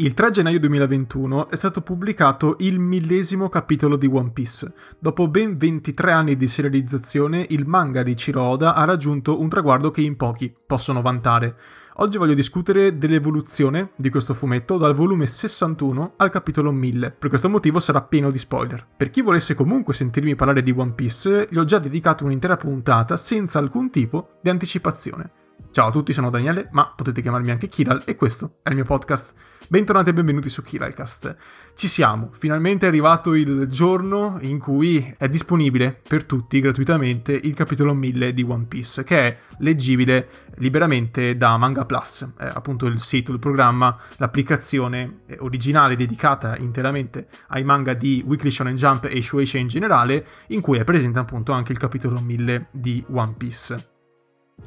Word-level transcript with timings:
Il 0.00 0.14
3 0.14 0.30
gennaio 0.30 0.58
2021 0.60 1.50
è 1.50 1.56
stato 1.56 1.82
pubblicato 1.82 2.56
il 2.60 2.78
millesimo 2.78 3.50
capitolo 3.50 3.96
di 3.96 4.06
One 4.10 4.30
Piece. 4.30 4.72
Dopo 4.98 5.28
ben 5.28 5.58
23 5.58 6.10
anni 6.10 6.36
di 6.38 6.48
serializzazione, 6.48 7.44
il 7.50 7.66
manga 7.66 8.02
di 8.02 8.14
Chiro 8.14 8.40
Oda 8.40 8.74
ha 8.74 8.86
raggiunto 8.86 9.38
un 9.38 9.50
traguardo 9.50 9.90
che 9.90 10.00
in 10.00 10.16
pochi 10.16 10.50
possono 10.66 11.02
vantare. 11.02 11.54
Oggi 11.96 12.16
voglio 12.16 12.32
discutere 12.32 12.96
dell'evoluzione 12.96 13.90
di 13.94 14.08
questo 14.08 14.32
fumetto 14.32 14.78
dal 14.78 14.94
volume 14.94 15.26
61 15.26 16.14
al 16.16 16.30
capitolo 16.30 16.72
1000. 16.72 17.10
Per 17.10 17.28
questo 17.28 17.50
motivo 17.50 17.78
sarà 17.78 18.00
pieno 18.00 18.30
di 18.30 18.38
spoiler. 18.38 18.86
Per 18.96 19.10
chi 19.10 19.20
volesse 19.20 19.54
comunque 19.54 19.92
sentirmi 19.92 20.34
parlare 20.34 20.62
di 20.62 20.72
One 20.74 20.92
Piece, 20.92 21.46
gli 21.50 21.58
ho 21.58 21.66
già 21.66 21.78
dedicato 21.78 22.24
un'intera 22.24 22.56
puntata 22.56 23.18
senza 23.18 23.58
alcun 23.58 23.90
tipo 23.90 24.38
di 24.40 24.48
anticipazione. 24.48 25.30
Ciao 25.72 25.88
a 25.88 25.92
tutti, 25.92 26.14
sono 26.14 26.30
Daniele, 26.30 26.70
ma 26.72 26.90
potete 26.96 27.20
chiamarmi 27.20 27.50
anche 27.50 27.68
Kiral 27.68 28.04
e 28.06 28.16
questo 28.16 28.60
è 28.62 28.70
il 28.70 28.76
mio 28.76 28.84
podcast. 28.84 29.34
Bentornati 29.70 30.10
e 30.10 30.12
benvenuti 30.12 30.48
su 30.48 30.64
Kiralcast. 30.64 31.36
Ci 31.74 31.86
siamo, 31.86 32.30
finalmente 32.32 32.86
è 32.86 32.88
arrivato 32.88 33.34
il 33.34 33.66
giorno 33.66 34.36
in 34.40 34.58
cui 34.58 35.14
è 35.16 35.28
disponibile 35.28 35.96
per 36.08 36.24
tutti 36.24 36.58
gratuitamente 36.58 37.32
il 37.40 37.54
capitolo 37.54 37.94
1000 37.94 38.32
di 38.32 38.42
One 38.42 38.64
Piece, 38.64 39.04
che 39.04 39.18
è 39.28 39.38
leggibile 39.58 40.28
liberamente 40.56 41.36
da 41.36 41.56
Manga 41.56 41.86
Plus, 41.86 42.34
è 42.36 42.50
appunto 42.52 42.86
il 42.86 42.98
sito, 42.98 43.30
il 43.30 43.38
programma, 43.38 43.96
l'applicazione 44.16 45.18
originale 45.38 45.94
dedicata 45.94 46.56
interamente 46.56 47.28
ai 47.50 47.62
manga 47.62 47.94
di 47.94 48.24
Weekly 48.26 48.50
Shonen 48.50 48.74
Jump 48.74 49.04
e 49.04 49.22
Shueisha 49.22 49.58
in 49.58 49.68
generale, 49.68 50.26
in 50.48 50.62
cui 50.62 50.78
è 50.78 50.84
presente 50.84 51.20
appunto 51.20 51.52
anche 51.52 51.70
il 51.70 51.78
capitolo 51.78 52.18
1000 52.18 52.70
di 52.72 53.04
One 53.12 53.34
Piece. 53.38 53.88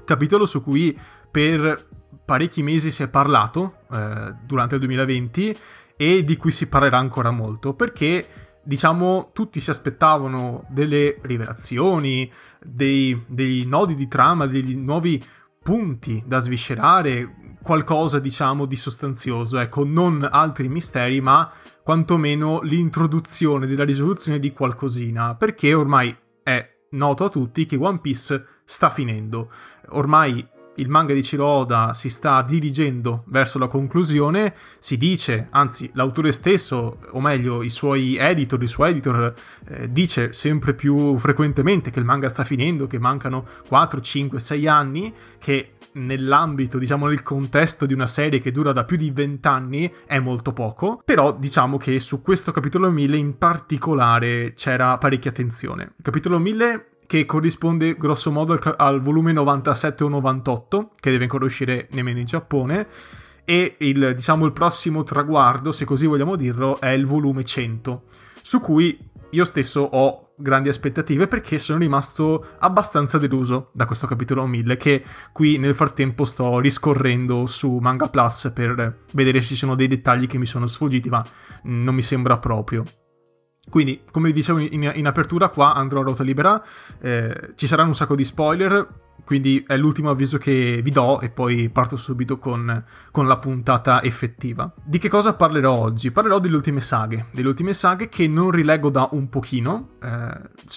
Capitolo 0.05 0.45
su 0.45 0.63
cui 0.63 0.97
per 1.29 1.91
parecchi 2.25 2.63
mesi 2.63 2.91
si 2.91 3.03
è 3.03 3.07
parlato 3.07 3.79
eh, 3.91 4.35
durante 4.45 4.75
il 4.75 4.81
2020 4.81 5.57
e 5.95 6.23
di 6.23 6.37
cui 6.37 6.51
si 6.51 6.67
parlerà 6.67 6.97
ancora 6.97 7.31
molto 7.31 7.73
perché 7.73 8.27
diciamo 8.63 9.31
tutti 9.33 9.59
si 9.59 9.69
aspettavano 9.69 10.65
delle 10.69 11.19
rivelazioni, 11.21 12.31
dei, 12.61 13.25
dei 13.27 13.65
nodi 13.65 13.95
di 13.95 14.07
trama, 14.07 14.47
degli 14.47 14.75
nuovi 14.75 15.23
punti 15.61 16.23
da 16.25 16.39
sviscerare, 16.39 17.57
qualcosa 17.61 18.19
diciamo 18.19 18.65
di 18.65 18.75
sostanzioso, 18.75 19.57
ecco, 19.57 19.85
non 19.85 20.27
altri 20.29 20.67
misteri 20.67 21.21
ma 21.21 21.49
quantomeno 21.81 22.61
l'introduzione 22.61 23.67
della 23.67 23.85
risoluzione 23.85 24.39
di 24.39 24.51
qualcosina 24.51 25.35
perché 25.35 25.73
ormai 25.73 26.15
è 26.43 26.71
noto 26.91 27.25
a 27.25 27.29
tutti 27.29 27.65
che 27.65 27.77
One 27.77 27.99
Piece 27.99 28.61
sta 28.65 28.89
finendo. 28.89 29.51
Ormai 29.89 30.45
il 30.75 30.89
manga 30.89 31.13
di 31.13 31.23
Ciro 31.23 31.45
Oda 31.45 31.93
si 31.93 32.09
sta 32.09 32.41
dirigendo 32.41 33.23
verso 33.27 33.59
la 33.59 33.67
conclusione, 33.67 34.53
si 34.79 34.97
dice, 34.97 35.47
anzi 35.51 35.89
l'autore 35.93 36.31
stesso, 36.31 36.99
o 37.11 37.19
meglio 37.19 37.63
i 37.63 37.69
suoi 37.69 38.17
editor, 38.17 38.61
il 38.61 38.69
suo 38.69 38.85
editor, 38.85 39.33
eh, 39.67 39.91
dice 39.91 40.33
sempre 40.33 40.73
più 40.73 41.17
frequentemente 41.17 41.91
che 41.91 41.99
il 41.99 42.05
manga 42.05 42.29
sta 42.29 42.43
finendo, 42.43 42.87
che 42.87 42.99
mancano 42.99 43.45
4, 43.67 43.99
5, 43.99 44.39
6 44.39 44.67
anni, 44.67 45.13
che 45.37 45.73
nell'ambito, 45.93 46.77
diciamo 46.77 47.07
nel 47.07 47.21
contesto 47.21 47.85
di 47.85 47.93
una 47.93 48.07
serie 48.07 48.39
che 48.39 48.51
dura 48.51 48.71
da 48.71 48.83
più 48.83 48.97
di 48.97 49.11
20 49.11 49.47
anni 49.47 49.93
è 50.05 50.19
molto 50.19 50.53
poco, 50.53 51.01
però 51.03 51.33
diciamo 51.33 51.77
che 51.77 51.99
su 51.99 52.21
questo 52.21 52.51
capitolo 52.51 52.89
1000 52.89 53.17
in 53.17 53.37
particolare 53.37 54.53
c'era 54.53 54.97
parecchia 54.97 55.31
attenzione. 55.31 55.93
Il 55.97 56.03
capitolo 56.03 56.39
1000 56.39 56.87
che 57.05 57.25
corrisponde 57.25 57.95
grosso 57.97 58.31
modo 58.31 58.53
al, 58.53 58.73
al, 58.77 59.01
volume 59.01 59.31
97 59.33 60.03
o 60.03 60.07
98, 60.09 60.91
che 60.99 61.11
deve 61.11 61.23
ancora 61.23 61.45
uscire 61.45 61.87
nemmeno 61.91 62.19
in 62.19 62.25
Giappone, 62.25 62.87
e 63.45 63.75
il, 63.79 64.13
diciamo, 64.15 64.45
il 64.45 64.53
prossimo 64.53 65.03
traguardo, 65.03 65.71
se 65.71 65.85
così 65.85 66.05
vogliamo 66.05 66.35
dirlo, 66.35 66.79
è 66.79 66.89
il 66.89 67.05
volume 67.05 67.43
100, 67.43 68.03
su 68.41 68.59
cui 68.61 68.97
io 69.31 69.45
stesso 69.45 69.81
ho 69.81 70.33
grandi 70.35 70.69
aspettative 70.69 71.27
perché 71.27 71.59
sono 71.59 71.79
rimasto 71.79 72.55
abbastanza 72.59 73.17
deluso 73.17 73.69
da 73.73 73.85
questo 73.85 74.07
capitolo 74.07 74.45
1000 74.45 74.77
che 74.77 75.03
qui 75.31 75.57
nel 75.57 75.75
frattempo 75.75 76.25
sto 76.25 76.59
riscorrendo 76.59 77.45
su 77.45 77.77
Manga 77.77 78.09
Plus 78.09 78.51
per 78.53 79.05
vedere 79.13 79.41
se 79.41 79.47
ci 79.49 79.55
sono 79.55 79.75
dei 79.75 79.87
dettagli 79.87 80.27
che 80.27 80.37
mi 80.37 80.45
sono 80.45 80.67
sfuggiti, 80.67 81.09
ma 81.09 81.25
non 81.63 81.95
mi 81.95 82.01
sembra 82.01 82.37
proprio. 82.37 82.83
Quindi, 83.69 84.01
come 84.11 84.27
vi 84.27 84.33
dicevo 84.33 84.59
in, 84.59 84.91
in, 84.93 85.07
apertura, 85.07 85.49
qua 85.49 85.73
andrò 85.73 86.01
a 86.01 86.03
ruota 86.03 86.23
libera, 86.23 86.61
eh, 86.99 87.51
ci 87.55 87.65
saranno 87.65 87.89
un 87.89 87.95
sacco 87.95 88.15
di 88.15 88.23
spoiler, 88.23 88.87
quindi 89.23 89.63
è 89.65 89.77
l'ultimo 89.77 90.09
avviso 90.09 90.37
che 90.37 90.81
vi 90.83 90.91
do 90.91 91.21
e 91.21 91.29
poi 91.29 91.69
parto 91.69 91.95
subito 91.95 92.39
con, 92.39 92.83
con, 93.11 93.27
la 93.27 93.37
puntata 93.37 94.03
effettiva. 94.03 94.71
Di 94.83 94.97
che 94.97 95.07
cosa 95.07 95.33
parlerò 95.33 95.71
oggi? 95.71 96.11
Parlerò 96.11 96.39
delle 96.39 96.55
ultime 96.55 96.81
saghe, 96.81 97.27
delle 97.31 97.47
ultime 97.47 97.73
saghe 97.73 98.09
che 98.09 98.27
non 98.27 98.51
rileggo 98.51 98.89
da 98.89 99.07
un 99.11 99.29
pochino, 99.29 99.91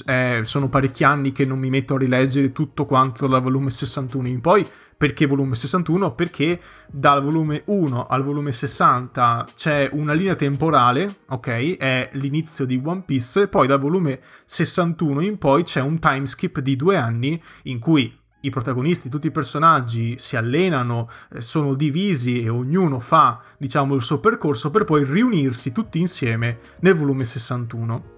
eh, 0.07 0.45
sono 0.45 0.69
parecchi 0.69 1.03
anni 1.03 1.33
che 1.33 1.45
non 1.45 1.59
mi 1.59 1.71
metto 1.71 1.95
a 1.95 1.99
rileggere 1.99 2.53
tutto 2.53 2.87
quanto 2.87 3.27
dal 3.27 3.43
volume 3.43 3.71
61 3.71 4.29
in 4.29 4.41
poi, 4.41 4.67
perché 4.97 5.27
volume 5.27 5.57
61? 5.57 6.15
Perché 6.15 6.61
dal 6.89 7.23
volume 7.23 7.63
1 7.67 8.07
al 8.07 8.23
volume 8.23 8.53
60 8.53 9.49
c'è 9.55 9.91
una 9.93 10.13
linea 10.13 10.37
temporale, 10.37 11.17
ok? 11.29 11.77
È 11.77 12.11
l'inizio 12.15 12.65
di 12.65 12.81
One 12.83 13.03
Piece, 13.05 13.43
e 13.43 13.49
poi 13.49 13.67
dal 13.67 13.81
volume 13.81 14.21
61 14.45 15.21
in 15.21 15.37
poi 15.37 15.65
c'è 15.65 15.81
un 15.81 15.99
time 15.99 16.25
skip 16.27 16.61
di 16.61 16.77
due 16.77 16.97
anni 16.97 17.43
in 17.65 17.79
cui 17.79 18.25
i 18.41 18.51
protagonisti, 18.51 19.09
tutti 19.09 19.27
i 19.27 19.33
personaggi 19.33 20.17
si 20.19 20.37
allenano, 20.37 21.09
eh, 21.33 21.41
sono 21.41 21.75
divisi 21.75 22.43
e 22.43 22.49
ognuno 22.49 23.01
fa, 23.01 23.41
diciamo, 23.59 23.95
il 23.95 24.03
suo 24.03 24.21
percorso 24.21 24.71
per 24.71 24.85
poi 24.85 25.05
riunirsi 25.05 25.73
tutti 25.73 25.99
insieme 25.99 26.59
nel 26.81 26.95
volume 26.95 27.25
61 27.25 28.15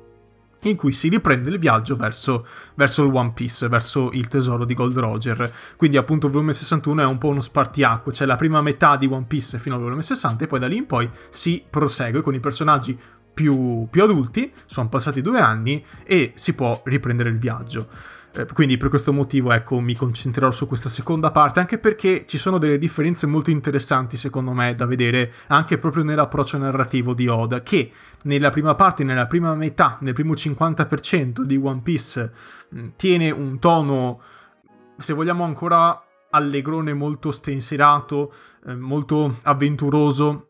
in 0.62 0.76
cui 0.76 0.92
si 0.92 1.08
riprende 1.08 1.50
il 1.50 1.58
viaggio 1.58 1.94
verso, 1.94 2.46
verso, 2.74 3.04
il 3.04 3.14
One 3.14 3.30
Piece, 3.32 3.68
verso 3.68 4.10
il 4.10 4.26
tesoro 4.26 4.64
di 4.64 4.74
Gold 4.74 4.98
Roger. 4.98 5.52
Quindi 5.76 5.96
appunto 5.96 6.26
il 6.26 6.32
volume 6.32 6.52
61 6.52 7.02
è 7.02 7.04
un 7.04 7.18
po' 7.18 7.28
uno 7.28 7.40
spartiacque, 7.40 8.12
cioè 8.12 8.26
la 8.26 8.36
prima 8.36 8.60
metà 8.60 8.96
di 8.96 9.06
One 9.06 9.26
Piece 9.26 9.58
fino 9.58 9.76
al 9.76 9.82
volume 9.82 10.02
60 10.02 10.44
e 10.44 10.46
poi 10.48 10.58
da 10.58 10.66
lì 10.66 10.76
in 10.76 10.86
poi 10.86 11.08
si 11.30 11.62
prosegue 11.68 12.22
con 12.22 12.34
i 12.34 12.40
personaggi 12.40 12.98
più, 13.32 13.86
più 13.88 14.02
adulti, 14.02 14.52
sono 14.66 14.88
passati 14.88 15.22
due 15.22 15.40
anni 15.40 15.84
e 16.02 16.32
si 16.34 16.54
può 16.54 16.80
riprendere 16.84 17.28
il 17.28 17.38
viaggio. 17.38 17.88
Eh, 18.32 18.46
quindi 18.52 18.76
per 18.76 18.90
questo 18.90 19.12
motivo 19.12 19.52
ecco 19.52 19.80
mi 19.80 19.94
concentrerò 19.94 20.50
su 20.50 20.68
questa 20.68 20.90
seconda 20.90 21.30
parte 21.30 21.60
anche 21.60 21.78
perché 21.78 22.24
ci 22.26 22.36
sono 22.36 22.58
delle 22.58 22.76
differenze 22.76 23.26
molto 23.26 23.48
interessanti 23.48 24.18
secondo 24.18 24.52
me 24.52 24.74
da 24.74 24.84
vedere 24.84 25.32
anche 25.46 25.78
proprio 25.78 26.04
nell'approccio 26.04 26.58
narrativo 26.58 27.14
di 27.14 27.26
Oda 27.26 27.62
che 27.62 27.90
nella 28.24 28.50
prima 28.50 28.74
parte, 28.74 29.02
nella 29.02 29.26
prima 29.26 29.54
metà, 29.54 29.96
nel 30.00 30.12
primo 30.12 30.34
50% 30.34 31.40
di 31.40 31.56
One 31.56 31.80
Piece 31.82 32.30
mm, 32.74 32.86
tiene 32.96 33.30
un 33.30 33.58
tono 33.58 34.20
se 34.98 35.12
vogliamo 35.14 35.44
ancora 35.44 36.02
allegrone 36.30 36.92
molto 36.92 37.30
stensierato, 37.30 38.32
eh, 38.66 38.74
molto 38.74 39.36
avventuroso 39.44 40.47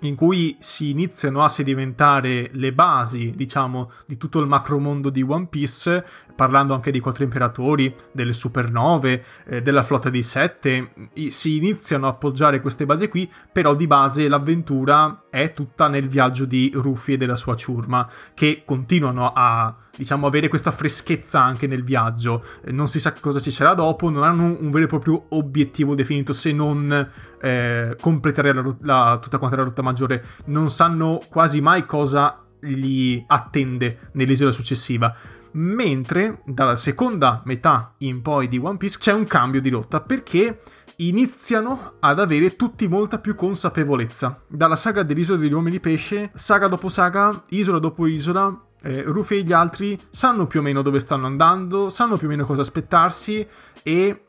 in 0.00 0.14
cui 0.14 0.56
si 0.58 0.90
iniziano 0.90 1.42
a 1.42 1.48
sedimentare 1.48 2.50
le 2.52 2.72
basi, 2.72 3.32
diciamo, 3.34 3.90
di 4.06 4.16
tutto 4.16 4.40
il 4.40 4.46
macromondo 4.46 5.10
di 5.10 5.22
One 5.22 5.46
Piece, 5.46 6.04
parlando 6.34 6.74
anche 6.74 6.90
dei 6.90 7.00
quattro 7.00 7.24
imperatori, 7.24 7.94
delle 8.12 8.32
supernove, 8.32 9.24
eh, 9.46 9.62
della 9.62 9.84
flotta 9.84 10.10
dei 10.10 10.22
sette, 10.22 10.92
si 11.28 11.56
iniziano 11.56 12.06
a 12.06 12.10
appoggiare 12.10 12.60
queste 12.60 12.84
basi 12.84 13.08
qui, 13.08 13.30
però 13.50 13.74
di 13.74 13.86
base 13.86 14.28
l'avventura 14.28 15.24
è 15.30 15.52
tutta 15.52 15.88
nel 15.88 16.08
viaggio 16.08 16.44
di 16.44 16.70
Rufy 16.74 17.14
e 17.14 17.16
della 17.16 17.36
sua 17.36 17.56
ciurma, 17.56 18.08
che 18.34 18.62
continuano 18.64 19.32
a 19.34 19.74
diciamo, 19.96 20.26
avere 20.26 20.48
questa 20.48 20.70
freschezza 20.70 21.42
anche 21.42 21.66
nel 21.66 21.82
viaggio. 21.82 22.44
Eh, 22.62 22.72
non 22.72 22.88
si 22.88 23.00
sa 23.00 23.14
cosa 23.14 23.40
ci 23.40 23.50
sarà 23.50 23.74
dopo, 23.74 24.10
non 24.10 24.22
hanno 24.22 24.56
un 24.58 24.70
vero 24.70 24.84
e 24.84 24.88
proprio 24.88 25.26
obiettivo 25.30 25.94
definito 25.94 26.32
se 26.32 26.52
non 26.52 27.10
eh, 27.40 27.96
completare 28.00 28.52
la, 28.52 28.76
la, 28.82 29.18
tutta 29.20 29.38
quanta 29.38 29.56
la 29.56 29.64
rotta 29.64 29.82
maggiore. 29.82 30.24
Non 30.46 30.70
sanno 30.70 31.22
quasi 31.28 31.60
mai 31.60 31.86
cosa 31.86 32.42
gli 32.60 33.22
attende 33.26 34.10
nell'isola 34.12 34.50
successiva. 34.50 35.14
Mentre 35.52 36.42
dalla 36.44 36.76
seconda 36.76 37.40
metà 37.46 37.94
in 37.98 38.20
poi 38.20 38.46
di 38.46 38.58
One 38.58 38.76
Piece 38.76 38.98
c'è 38.98 39.12
un 39.12 39.24
cambio 39.24 39.60
di 39.62 39.70
rotta 39.70 40.02
perché 40.02 40.60
iniziano 40.96 41.94
ad 42.00 42.20
avere 42.20 42.56
tutti 42.56 42.88
molta 42.88 43.18
più 43.18 43.34
consapevolezza. 43.34 44.42
Dalla 44.48 44.76
saga 44.76 45.02
dell'isola 45.02 45.38
degli 45.38 45.52
uomini 45.52 45.80
pesce, 45.80 46.30
saga 46.34 46.68
dopo 46.68 46.88
saga, 46.88 47.42
isola 47.50 47.78
dopo 47.78 48.06
isola, 48.06 48.65
eh, 48.86 49.02
Rufy 49.02 49.38
e 49.38 49.42
gli 49.42 49.52
altri 49.52 50.00
sanno 50.10 50.46
più 50.46 50.60
o 50.60 50.62
meno 50.62 50.82
dove 50.82 51.00
stanno 51.00 51.26
andando, 51.26 51.90
sanno 51.90 52.16
più 52.16 52.26
o 52.26 52.30
meno 52.30 52.44
cosa 52.44 52.62
aspettarsi 52.62 53.46
e 53.82 54.22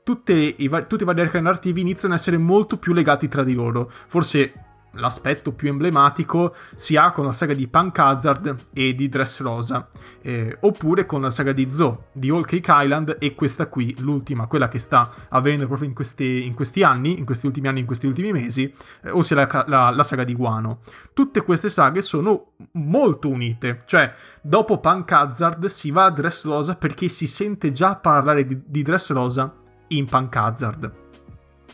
i, 0.57 0.69
tutti 0.87 1.03
i 1.03 1.05
vari 1.05 1.21
archi 1.21 1.39
narrativi 1.41 1.81
iniziano 1.81 2.13
a 2.13 2.17
essere 2.17 2.37
molto 2.37 2.77
più 2.77 2.93
legati 2.93 3.27
tra 3.27 3.43
di 3.43 3.53
loro. 3.53 3.89
Forse 3.89 4.66
l'aspetto 4.93 5.53
più 5.53 5.69
emblematico 5.69 6.55
si 6.75 6.95
ha 6.95 7.11
con 7.11 7.25
la 7.25 7.33
saga 7.33 7.53
di 7.53 7.67
Punk 7.67 7.97
Hazard 7.99 8.63
e 8.73 8.93
di 8.95 9.09
Dressrosa, 9.09 9.87
eh, 10.21 10.57
oppure 10.61 11.05
con 11.05 11.21
la 11.21 11.31
saga 11.31 11.51
di 11.51 11.69
Zo, 11.69 12.07
di 12.11 12.29
All 12.29 12.43
Cake 12.43 12.71
Island 12.71 13.17
e 13.19 13.35
questa 13.35 13.67
qui, 13.67 13.95
l'ultima, 13.99 14.47
quella 14.47 14.67
che 14.67 14.79
sta 14.79 15.09
avvenendo 15.29 15.67
proprio 15.67 15.87
in 15.87 15.93
questi, 15.93 16.45
in 16.45 16.53
questi 16.53 16.83
anni, 16.83 17.17
in 17.17 17.25
questi 17.25 17.45
ultimi 17.45 17.67
anni, 17.67 17.81
in 17.81 17.85
questi 17.85 18.07
ultimi 18.07 18.31
mesi, 18.31 18.71
eh, 19.03 19.11
ossia 19.11 19.35
la, 19.35 19.65
la, 19.67 19.89
la, 19.89 20.03
saga 20.03 20.23
di 20.23 20.33
Guano. 20.33 20.79
Tutte 21.13 21.43
queste 21.43 21.69
saghe 21.69 22.01
sono 22.01 22.53
molto 22.73 23.29
unite, 23.29 23.77
cioè 23.85 24.11
dopo 24.41 24.79
Punk 24.79 25.11
Hazard 25.11 25.65
si 25.65 25.91
va 25.91 26.05
a 26.05 26.11
Dressrosa 26.11 26.75
perché 26.75 27.07
si 27.07 27.27
sente 27.27 27.71
già 27.71 27.95
parlare 27.95 28.45
di, 28.45 28.61
di 28.65 28.81
Dressrosa 28.81 29.53
in 29.89 30.05
Punk 30.05 30.35
Hazard. 30.35 30.93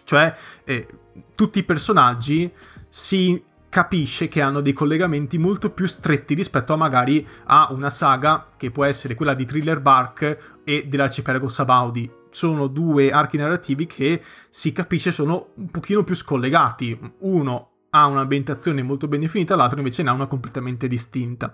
Cioè, 0.05 0.35
eh, 0.65 0.87
tutti 1.35 1.59
i 1.59 1.63
personaggi 1.63 2.51
si 2.95 3.43
capisce 3.69 4.27
che 4.27 4.39
hanno 4.39 4.61
dei 4.61 4.71
collegamenti 4.71 5.39
molto 5.39 5.71
più 5.71 5.87
stretti 5.87 6.35
rispetto 6.35 6.73
a 6.73 6.75
magari 6.75 7.27
a 7.45 7.69
una 7.71 7.89
saga 7.89 8.49
che 8.55 8.69
può 8.69 8.83
essere 8.83 9.15
quella 9.15 9.33
di 9.33 9.45
Thriller 9.45 9.81
Bark 9.81 10.59
e 10.63 10.85
dell'arcipelago 10.87 11.49
Sabaudi. 11.49 12.11
Sono 12.29 12.67
due 12.67 13.09
archi 13.09 13.37
narrativi 13.37 13.87
che 13.87 14.21
si 14.47 14.71
capisce 14.71 15.11
sono 15.11 15.53
un 15.55 15.71
pochino 15.71 16.03
più 16.03 16.13
scollegati. 16.13 16.99
Uno 17.21 17.71
ha 17.89 18.05
un'ambientazione 18.05 18.83
molto 18.83 19.07
ben 19.07 19.21
definita, 19.21 19.55
l'altro 19.55 19.79
invece 19.79 20.03
ne 20.03 20.11
ha 20.11 20.13
una 20.13 20.27
completamente 20.27 20.87
distinta. 20.87 21.51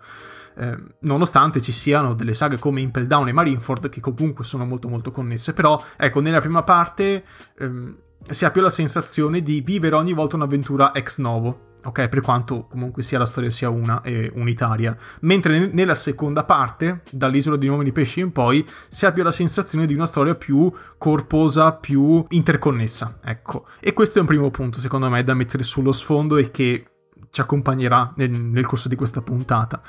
Eh, 0.57 0.77
nonostante 1.01 1.61
ci 1.61 1.71
siano 1.71 2.15
delle 2.15 2.33
saghe 2.33 2.59
come 2.59 2.81
Impel 2.81 3.05
Down 3.05 3.29
e 3.29 3.31
Marineford 3.31 3.87
che 3.87 4.01
comunque 4.01 4.43
sono 4.43 4.65
molto 4.65 4.89
molto 4.89 5.11
connesse, 5.11 5.53
però 5.53 5.81
ecco, 5.95 6.19
nella 6.19 6.41
prima 6.41 6.63
parte 6.63 7.23
ehm, 7.59 7.95
si 8.27 8.45
ha 8.45 8.51
più 8.51 8.61
la 8.61 8.69
sensazione 8.69 9.41
di 9.41 9.61
vivere 9.61 9.95
ogni 9.95 10.13
volta 10.13 10.35
un'avventura 10.35 10.93
ex 10.93 11.19
novo. 11.19 11.67
Ok, 11.81 12.09
per 12.09 12.19
quanto 12.19 12.67
comunque 12.67 13.03
sia 13.03 13.17
la 13.17 13.25
storia 13.25 13.49
sia 13.49 13.69
una 13.69 14.01
e 14.01 14.29
unitaria. 14.35 14.97
Mentre 15.21 15.71
nella 15.71 15.95
seconda 15.95 16.43
parte, 16.43 17.03
dall'isola 17.09 17.55
di 17.55 17.69
uomini 17.69 17.93
pesci 17.93 18.19
in 18.19 18.33
poi, 18.33 18.67
si 18.89 19.05
ha 19.05 19.13
più 19.13 19.23
la 19.23 19.31
sensazione 19.31 19.85
di 19.85 19.93
una 19.93 20.05
storia 20.05 20.35
più 20.35 20.71
corposa, 20.97 21.71
più 21.71 22.25
interconnessa. 22.29 23.19
Ecco. 23.23 23.65
E 23.79 23.93
questo 23.93 24.17
è 24.17 24.21
un 24.21 24.27
primo 24.27 24.51
punto, 24.51 24.79
secondo 24.79 25.09
me, 25.09 25.23
da 25.23 25.33
mettere 25.33 25.63
sullo 25.63 25.93
sfondo 25.93 26.35
e 26.35 26.51
che 26.51 26.85
ci 27.29 27.41
accompagnerà 27.41 28.11
nel, 28.17 28.29
nel 28.29 28.65
corso 28.65 28.89
di 28.89 28.95
questa 28.95 29.21
puntata. 29.21 29.81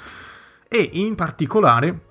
E 0.68 0.90
in 0.92 1.16
particolare 1.16 2.02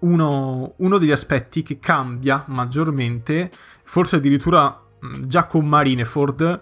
uno, 0.00 0.74
uno, 0.76 0.98
degli 0.98 1.12
aspetti 1.12 1.62
che 1.62 1.78
cambia 1.78 2.44
maggiormente, 2.48 3.50
forse 3.84 4.16
addirittura 4.16 4.82
già 5.26 5.46
con 5.46 5.66
Marineford, 5.66 6.60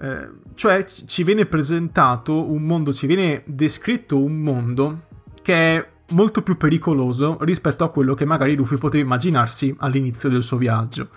eh, 0.00 0.30
cioè 0.54 0.84
ci 0.84 1.22
viene 1.22 1.46
presentato 1.46 2.50
un 2.50 2.62
mondo, 2.62 2.92
ci 2.92 3.06
viene 3.06 3.42
descritto 3.46 4.22
un 4.22 4.40
mondo 4.40 5.06
che 5.42 5.76
è 5.76 5.90
molto 6.10 6.42
più 6.42 6.56
pericoloso 6.56 7.38
rispetto 7.42 7.84
a 7.84 7.90
quello 7.90 8.14
che 8.14 8.24
magari 8.24 8.54
Luffy 8.54 8.76
poteva 8.76 9.04
immaginarsi 9.04 9.74
all'inizio 9.78 10.28
del 10.28 10.42
suo 10.42 10.56
viaggio. 10.56 11.08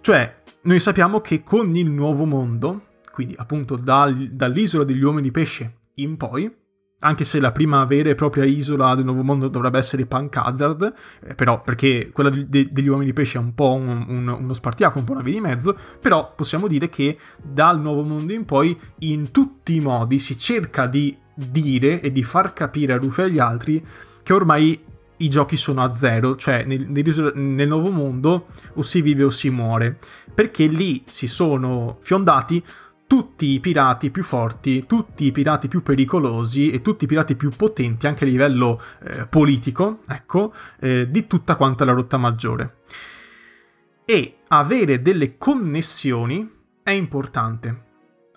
Cioè, 0.00 0.42
noi 0.62 0.80
sappiamo 0.80 1.20
che 1.20 1.42
con 1.42 1.74
il 1.74 1.90
nuovo 1.90 2.24
mondo, 2.24 2.86
quindi 3.12 3.34
appunto 3.36 3.76
dal, 3.76 4.14
dall'isola 4.14 4.84
degli 4.84 5.02
uomini 5.02 5.30
pesce 5.30 5.78
in 5.94 6.16
poi, 6.16 6.52
anche 7.00 7.24
se 7.24 7.40
la 7.40 7.52
prima 7.52 7.84
vera 7.84 8.08
e 8.08 8.14
propria 8.14 8.44
isola 8.44 8.94
del 8.94 9.04
Nuovo 9.04 9.22
Mondo 9.22 9.48
dovrebbe 9.48 9.78
essere 9.78 10.06
Punk 10.06 10.36
Hazard, 10.36 10.94
eh, 11.24 11.34
però 11.34 11.60
perché 11.62 12.10
quella 12.12 12.30
de- 12.30 12.48
de- 12.48 12.68
degli 12.70 12.88
uomini 12.88 13.12
pesce 13.12 13.36
è 13.36 13.40
un 13.40 13.54
po' 13.54 13.74
un, 13.74 14.06
un, 14.08 14.28
uno 14.28 14.52
spartiacque, 14.54 15.00
un 15.00 15.06
po' 15.06 15.12
una 15.12 15.22
via 15.22 15.34
di 15.34 15.40
mezzo, 15.40 15.76
però 16.00 16.32
possiamo 16.34 16.66
dire 16.66 16.88
che 16.88 17.18
dal 17.42 17.80
Nuovo 17.80 18.02
Mondo 18.02 18.32
in 18.32 18.44
poi 18.44 18.78
in 19.00 19.30
tutti 19.30 19.74
i 19.74 19.80
modi 19.80 20.18
si 20.18 20.38
cerca 20.38 20.86
di 20.86 21.16
dire 21.34 22.00
e 22.00 22.10
di 22.10 22.22
far 22.22 22.54
capire 22.54 22.94
a 22.94 22.96
Rufy 22.96 23.22
e 23.22 23.24
agli 23.24 23.38
altri 23.38 23.86
che 24.22 24.32
ormai 24.32 24.82
i 25.18 25.28
giochi 25.28 25.56
sono 25.56 25.82
a 25.82 25.92
zero, 25.92 26.36
cioè 26.36 26.64
nel, 26.64 26.86
nel, 26.88 27.68
nuovo 27.68 27.90
mondo 27.90 28.46
o 28.74 28.82
si 28.82 29.00
vive 29.00 29.24
o 29.24 29.30
si 29.30 29.50
muore, 29.50 29.98
perché 30.34 30.66
lì 30.66 31.02
si 31.06 31.26
sono 31.26 31.96
fiondati 32.00 32.62
tutti 33.06 33.52
i 33.52 33.60
pirati 33.60 34.10
più 34.10 34.22
forti, 34.22 34.84
tutti 34.86 35.24
i 35.24 35.32
pirati 35.32 35.68
più 35.68 35.82
pericolosi 35.82 36.70
e 36.70 36.82
tutti 36.82 37.04
i 37.04 37.06
pirati 37.06 37.36
più 37.36 37.50
potenti 37.50 38.06
anche 38.06 38.24
a 38.24 38.26
livello 38.26 38.80
eh, 39.02 39.26
politico, 39.26 40.00
ecco, 40.08 40.52
eh, 40.80 41.08
di 41.10 41.26
tutta 41.26 41.56
quanta 41.56 41.84
la 41.84 41.92
rotta 41.92 42.16
maggiore. 42.16 42.78
E 44.04 44.38
avere 44.48 45.02
delle 45.02 45.36
connessioni 45.36 46.48
è 46.82 46.90
importante. 46.90 47.84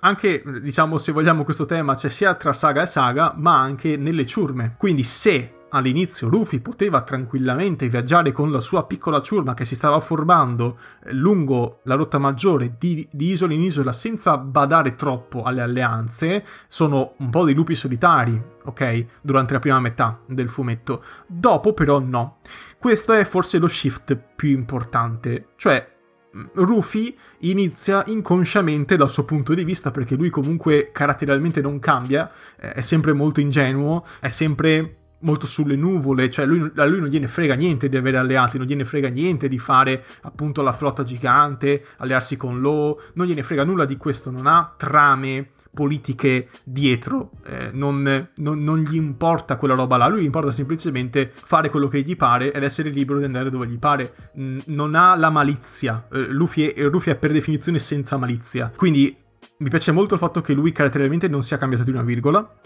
Anche, 0.02 0.44
diciamo, 0.62 0.98
se 0.98 1.12
vogliamo 1.12 1.44
questo 1.44 1.66
tema, 1.66 1.94
c'è 1.94 2.10
sia 2.10 2.34
tra 2.36 2.54
saga 2.54 2.84
e 2.84 2.86
saga, 2.86 3.34
ma 3.36 3.60
anche 3.60 3.98
nelle 3.98 4.26
ciurme. 4.26 4.76
Quindi 4.78 5.04
se 5.04 5.59
All'inizio 5.72 6.28
Luffy 6.28 6.60
poteva 6.60 7.02
tranquillamente 7.02 7.90
viaggiare 7.90 8.32
con 8.32 8.52
la 8.52 8.60
sua 8.60 8.86
piccola 8.86 9.22
ciurma 9.22 9.54
che 9.54 9.66
si 9.66 9.76
stava 9.76 10.00
formando 10.00 10.80
eh, 11.04 11.14
lungo 11.14 11.82
la 11.84 11.94
rotta 11.94 12.18
maggiore 12.18 12.76
di, 12.80 13.08
di, 13.12 13.32
isola 13.32 13.54
in 13.54 13.62
isola 13.62 13.94
senza 13.94 14.38
badare 14.38 14.96
troppo 14.96 15.44
alle 15.44 15.62
alleanze. 15.62 16.44
Sono 16.68 17.14
un 17.18 17.30
po' 17.30 17.46
dei 17.46 17.54
lupi 17.54 17.76
solitari, 17.76 18.42
ok? 18.66 19.06
Durante 19.22 19.54
la 19.54 19.60
prima 19.60 19.80
metà 19.80 20.20
del 20.26 20.50
fumetto. 20.50 21.04
Dopo 21.28 21.74
però 21.74 22.00
no. 22.00 22.38
Questo 22.80 23.14
è 23.14 23.24
forse 23.24 23.60
lo 23.60 23.68
shift 23.68 24.16
più 24.36 24.50
importante. 24.50 25.50
Cioè, 25.56 25.88
mm, 26.36 26.46
Rufy 26.54 27.16
inizia 27.40 28.04
inconsciamente 28.08 28.96
dal 28.96 29.10
suo 29.12 29.24
punto 29.26 29.54
di 29.54 29.64
vista 29.64 29.92
perché 29.92 30.16
lui 30.16 30.32
comunque 30.32 30.90
caratterialmente 30.92 31.62
non 31.62 31.78
cambia, 31.78 32.28
eh, 32.60 32.72
è 32.72 32.82
sempre 32.82 33.14
molto 33.14 33.40
ingenuo, 33.40 34.04
è 34.20 34.30
sempre 34.30 34.99
molto 35.22 35.46
sulle 35.46 35.76
nuvole, 35.76 36.30
cioè 36.30 36.46
lui, 36.46 36.72
a 36.76 36.86
lui 36.86 37.00
non 37.00 37.10
gliene 37.10 37.28
frega 37.28 37.56
niente 37.56 37.90
di 37.90 37.98
avere 37.98 38.18
alleati, 38.18 38.58
non 38.58 38.68
gliene 38.68 38.86
frega 38.86 39.10
niente 39.10 39.48
di 39.48 39.60
fare 39.60 40.04
appunto 40.22 40.62
la 40.62 40.74
flotta 40.74 41.04
gigante, 41.04 41.84
allearsi 41.98 42.38
con 42.38 42.60
Lo, 42.62 43.02
non 43.14 43.28
gliene 43.28 43.44
frega 43.44 43.64
nulla 43.64 43.86
di 43.86 43.98
questo, 43.98 44.32
non 44.32 44.48
ha 44.48 44.74
trame 44.78 45.50
politiche 45.74 46.50
dietro, 46.64 47.32
eh, 47.46 47.70
non, 47.72 48.30
non, 48.38 48.64
non, 48.64 48.80
gli 48.80 48.96
importa 48.96 49.58
quella 49.58 49.76
roba 49.76 49.98
là, 49.98 50.08
lui 50.08 50.22
gli 50.22 50.26
importa 50.26 50.52
semplicemente 50.52 51.32
fare 51.32 51.70
quello 51.70 51.88
che 51.88 52.02
gli 52.02 52.16
pare 52.16 52.52
ed 52.52 52.64
essere 52.64 52.90
libero 52.90 53.20
di 53.20 53.26
andare 53.26 53.50
dove 53.50 53.68
gli 53.68 53.78
pare, 53.78 54.14
mm, 54.38 54.60
non 54.68 54.96
ha 54.96 55.16
la 55.16 55.30
malizia, 55.30 56.08
eh, 56.12 56.28
Luffy, 56.28 56.68
è, 56.68 56.84
Luffy 56.84 57.12
è 57.12 57.16
per 57.16 57.32
definizione 57.32 57.78
senza 57.78 58.18
malizia, 58.18 58.72
quindi 58.76 59.16
mi 59.60 59.70
piace 59.70 59.92
molto 59.92 60.14
il 60.14 60.20
fatto 60.20 60.42
che 60.42 60.54
lui 60.54 60.72
caratterialmente 60.72 61.28
non 61.28 61.44
sia 61.44 61.58
cambiato 61.58 61.84
di 61.84 61.92
una 61.92 62.04
virgola, 62.04 62.60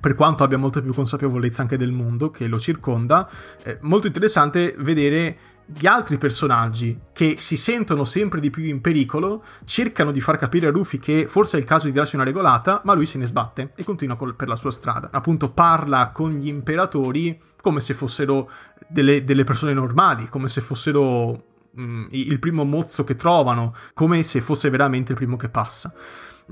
per 0.00 0.14
quanto 0.14 0.44
abbia 0.44 0.58
molta 0.58 0.80
più 0.80 0.92
consapevolezza 0.92 1.62
anche 1.62 1.76
del 1.76 1.92
mondo 1.92 2.30
che 2.30 2.46
lo 2.46 2.58
circonda, 2.58 3.28
è 3.62 3.78
molto 3.82 4.06
interessante 4.06 4.74
vedere 4.78 5.38
gli 5.66 5.86
altri 5.86 6.16
personaggi 6.16 6.96
che 7.12 7.34
si 7.38 7.56
sentono 7.56 8.04
sempre 8.04 8.38
di 8.38 8.50
più 8.50 8.62
in 8.62 8.80
pericolo, 8.80 9.42
cercano 9.64 10.12
di 10.12 10.20
far 10.20 10.38
capire 10.38 10.68
a 10.68 10.70
Luffy 10.70 10.98
che 10.98 11.26
forse 11.26 11.56
è 11.56 11.60
il 11.60 11.66
caso 11.66 11.86
di 11.86 11.92
darsi 11.92 12.14
una 12.14 12.24
regolata, 12.24 12.82
ma 12.84 12.92
lui 12.92 13.06
se 13.06 13.18
ne 13.18 13.26
sbatte 13.26 13.72
e 13.74 13.82
continua 13.82 14.16
per 14.16 14.46
la 14.46 14.54
sua 14.54 14.70
strada. 14.70 15.08
Appunto 15.10 15.50
parla 15.50 16.10
con 16.12 16.34
gli 16.34 16.46
imperatori 16.46 17.38
come 17.60 17.80
se 17.80 17.94
fossero 17.94 18.48
delle, 18.86 19.24
delle 19.24 19.42
persone 19.42 19.74
normali, 19.74 20.28
come 20.28 20.46
se 20.46 20.60
fossero 20.60 21.44
mm, 21.78 22.06
il 22.10 22.38
primo 22.38 22.64
mozzo 22.64 23.02
che 23.02 23.16
trovano, 23.16 23.74
come 23.92 24.22
se 24.22 24.40
fosse 24.40 24.70
veramente 24.70 25.12
il 25.12 25.18
primo 25.18 25.36
che 25.36 25.48
passa. 25.48 25.92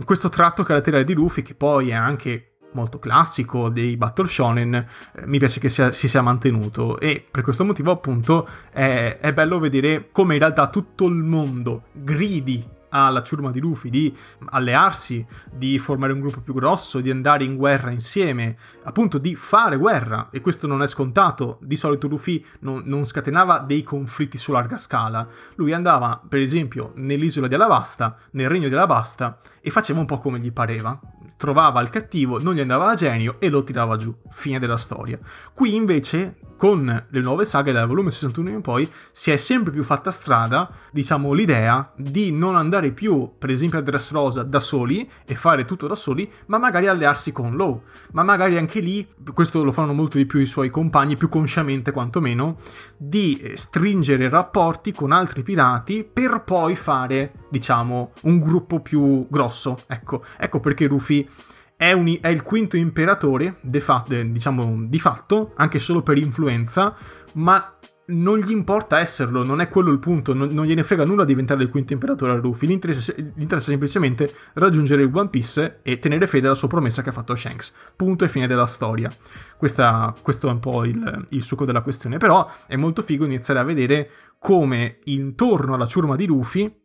Questo 0.05 0.29
tratto 0.29 0.65
caratteriale 0.65 1.05
di 1.05 1.15
Luffy, 1.15 1.43
che 1.43 1.55
poi 1.55 1.91
è 1.91 1.95
anche 1.95 2.54
molto 2.75 2.99
classico 2.99 3.69
dei 3.69 3.97
Battle 3.97 4.29
Shonen, 4.29 4.75
eh, 4.75 4.87
mi 5.27 5.39
piace 5.39 5.59
che 5.59 5.69
sia, 5.69 5.93
si 5.93 6.09
sia 6.09 6.23
mantenuto 6.23 6.99
e 7.01 7.25
per 7.29 7.43
questo 7.43 7.65
motivo 7.65 7.91
appunto 7.91 8.47
è, 8.71 9.19
è 9.21 9.33
bello 9.33 9.59
vedere 9.59 10.11
come 10.13 10.35
in 10.35 10.41
realtà 10.41 10.69
tutto 10.69 11.07
il 11.07 11.15
mondo 11.15 11.85
gridi 11.93 12.73
alla 12.95 13.23
ciurma 13.23 13.51
di 13.51 13.61
Luffy 13.61 13.91
di 13.91 14.17
allearsi, 14.51 15.27
di 15.53 15.79
formare 15.79 16.13
un 16.13 16.21
gruppo 16.21 16.41
più 16.41 16.55
grosso, 16.55 17.01
di 17.01 17.11
andare 17.11 17.45
in 17.45 17.57
guerra 17.57 17.91
insieme, 17.91 18.57
appunto 18.85 19.19
di 19.19 19.35
fare 19.35 19.77
guerra, 19.77 20.29
e 20.31 20.41
questo 20.41 20.67
non 20.67 20.83
è 20.83 20.87
scontato. 20.87 21.59
Di 21.61 21.77
solito 21.77 22.07
Luffy 22.07 22.45
non, 22.61 22.83
non 22.87 23.05
scatenava 23.05 23.59
dei 23.59 23.83
conflitti 23.83 24.39
su 24.39 24.53
larga 24.53 24.79
scala. 24.79 25.27
Lui 25.57 25.73
andava, 25.73 26.23
per 26.27 26.41
esempio, 26.41 26.93
nell'isola 26.95 27.49
di 27.49 27.55
Alabasta, 27.55 28.17
nel 28.33 28.49
regno 28.49 28.69
di 28.69 28.75
Alabasta, 28.75 29.39
e 29.61 29.71
faceva 29.71 29.99
un 29.99 30.07
po' 30.07 30.19
come 30.19 30.39
gli 30.39 30.53
pareva 30.53 30.99
trovava 31.37 31.81
il 31.81 31.91
cattivo, 31.91 32.41
non 32.41 32.55
gli 32.55 32.61
andava 32.61 32.91
a 32.91 32.95
genio 32.95 33.37
e 33.39 33.49
lo 33.49 33.65
tirava 33.65 33.97
giù. 33.97 34.15
Fine 34.31 34.59
della 34.59 34.77
storia. 34.77 35.19
Qui 35.53 35.75
invece, 35.75 36.37
con 36.57 37.07
le 37.09 37.21
nuove 37.21 37.45
saghe 37.45 37.73
dal 37.73 37.87
volume 37.87 38.11
61 38.11 38.49
in 38.51 38.61
poi, 38.61 38.91
si 39.13 39.31
è 39.31 39.37
sempre 39.37 39.73
più 39.73 39.83
fatta 39.83 40.11
strada, 40.11 40.71
diciamo, 40.91 41.33
l'idea 41.33 41.93
di 41.97 42.31
non 42.33 42.57
andare 42.57 42.93
più, 42.93 43.33
per 43.39 43.51
esempio, 43.51 43.79
a 43.79 43.83
Dressrosa 43.83 44.43
da 44.43 44.61
soli 44.61 45.09
e 45.25 45.35
fare 45.35 45.65
tutto 45.65 45.87
da 45.87 45.95
soli, 45.95 46.31
ma 46.47 46.59
magari 46.59 46.87
allearsi 46.87 47.33
con 47.33 47.57
Low. 47.57 47.83
Ma 48.13 48.23
magari 48.23 48.57
anche 48.57 48.81
lì, 48.81 49.07
questo 49.33 49.65
lo 49.65 49.73
fanno 49.73 49.93
molto 49.93 50.17
di 50.17 50.27
più 50.27 50.41
i 50.41 50.47
suoi 50.47 50.71
compagni, 50.71 51.17
più 51.17 51.29
consciamente 51.29 51.93
quantomeno, 51.93 52.57
di 52.97 53.53
stringere 53.57 54.29
rapporti 54.29 54.93
con 54.93 55.13
altri 55.13 55.43
pirati 55.43 56.09
per 56.11 56.43
poi 56.45 56.77
fare, 56.77 57.33
diciamo, 57.51 58.13
un 58.23 58.41
gruppo 58.41 58.81
più 58.81 59.27
grosso. 59.29 59.83
Ecco, 59.87 60.25
ecco 60.37 60.61
perché 60.61 60.87
Rufy 60.87 61.29
è, 61.77 61.93
un, 61.93 62.19
è 62.21 62.29
il 62.29 62.43
quinto 62.43 62.77
imperatore, 62.77 63.59
de 63.63 63.81
fa, 63.81 64.05
de, 64.07 64.31
diciamo 64.31 64.85
di 64.87 64.99
fatto, 64.99 65.53
anche 65.57 65.81
solo 65.81 66.03
per 66.03 66.19
influenza, 66.19 66.95
ma 67.35 67.79
non 68.07 68.39
gli 68.39 68.51
importa 68.51 68.99
esserlo, 68.99 69.45
non 69.45 69.61
è 69.61 69.69
quello 69.69 69.91
il 69.91 69.99
punto, 69.99 70.35
non, 70.35 70.51
non 70.51 70.67
gliene 70.67 70.83
frega 70.83 71.05
nulla 71.05 71.25
diventare 71.25 71.63
il 71.63 71.71
quinto 71.71 71.95
imperatore 71.95 72.33
a 72.33 72.35
Luffy, 72.35 72.67
gli 72.67 72.73
interessa, 72.73 73.15
semplicemente 73.59 74.35
raggiungere 74.55 75.03
il 75.03 75.11
One 75.13 75.31
Piece 75.31 75.81
e 75.83 75.99
tenere 75.99 76.27
fede 76.27 76.47
alla 76.47 76.55
sua 76.55 76.69
promessa 76.69 77.03
che 77.03 77.09
ha 77.09 77.13
fatto 77.13 77.35
Shanks. 77.35 77.73
Punto 77.97 78.25
e 78.25 78.29
fine 78.29 78.47
della 78.47 78.67
storia. 78.67 79.11
Questa, 79.57 80.15
questo 80.21 80.49
è 80.49 80.51
un 80.51 80.61
po' 80.61 80.85
il, 80.85 81.25
il 81.31 81.43
succo 81.43 81.65
della 81.65 81.81
questione, 81.81 82.19
però 82.19 82.47
è 82.67 82.77
molto 82.77 83.03
figo 83.03 83.25
iniziare 83.25 83.61
a 83.61 83.65
vedere 83.65 84.11
come 84.39 84.99
intorno 85.05 85.75
alla 85.75 85.87
ciurma 85.87 86.17
di 86.17 86.27
Luffy 86.27 86.83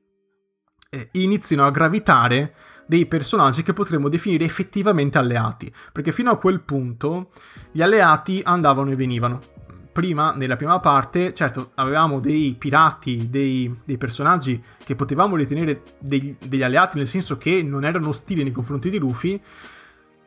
eh, 0.89 1.09
iniziano 1.13 1.65
a 1.65 1.71
gravitare 1.71 2.53
dei 2.89 3.05
personaggi 3.05 3.61
che 3.61 3.71
potremmo 3.73 4.09
definire 4.09 4.45
effettivamente 4.45 5.19
alleati, 5.19 5.71
perché 5.91 6.11
fino 6.11 6.31
a 6.31 6.37
quel 6.37 6.61
punto 6.61 7.29
gli 7.71 7.83
alleati 7.83 8.41
andavano 8.43 8.89
e 8.89 8.95
venivano 8.95 9.41
prima, 9.91 10.33
nella 10.33 10.55
prima 10.55 10.79
parte, 10.79 11.31
certo, 11.35 11.69
avevamo 11.75 12.19
dei 12.19 12.55
pirati, 12.57 13.29
dei, 13.29 13.79
dei 13.85 13.99
personaggi 13.99 14.59
che 14.83 14.95
potevamo 14.95 15.35
ritenere 15.35 15.83
degli, 15.99 16.35
degli, 16.43 16.63
alleati, 16.63 16.97
nel 16.97 17.05
senso 17.05 17.37
che 17.37 17.61
non 17.61 17.85
erano 17.85 18.07
ostili 18.07 18.41
nei 18.41 18.51
confronti 18.51 18.89
di 18.89 18.97
Luffy, 18.97 19.39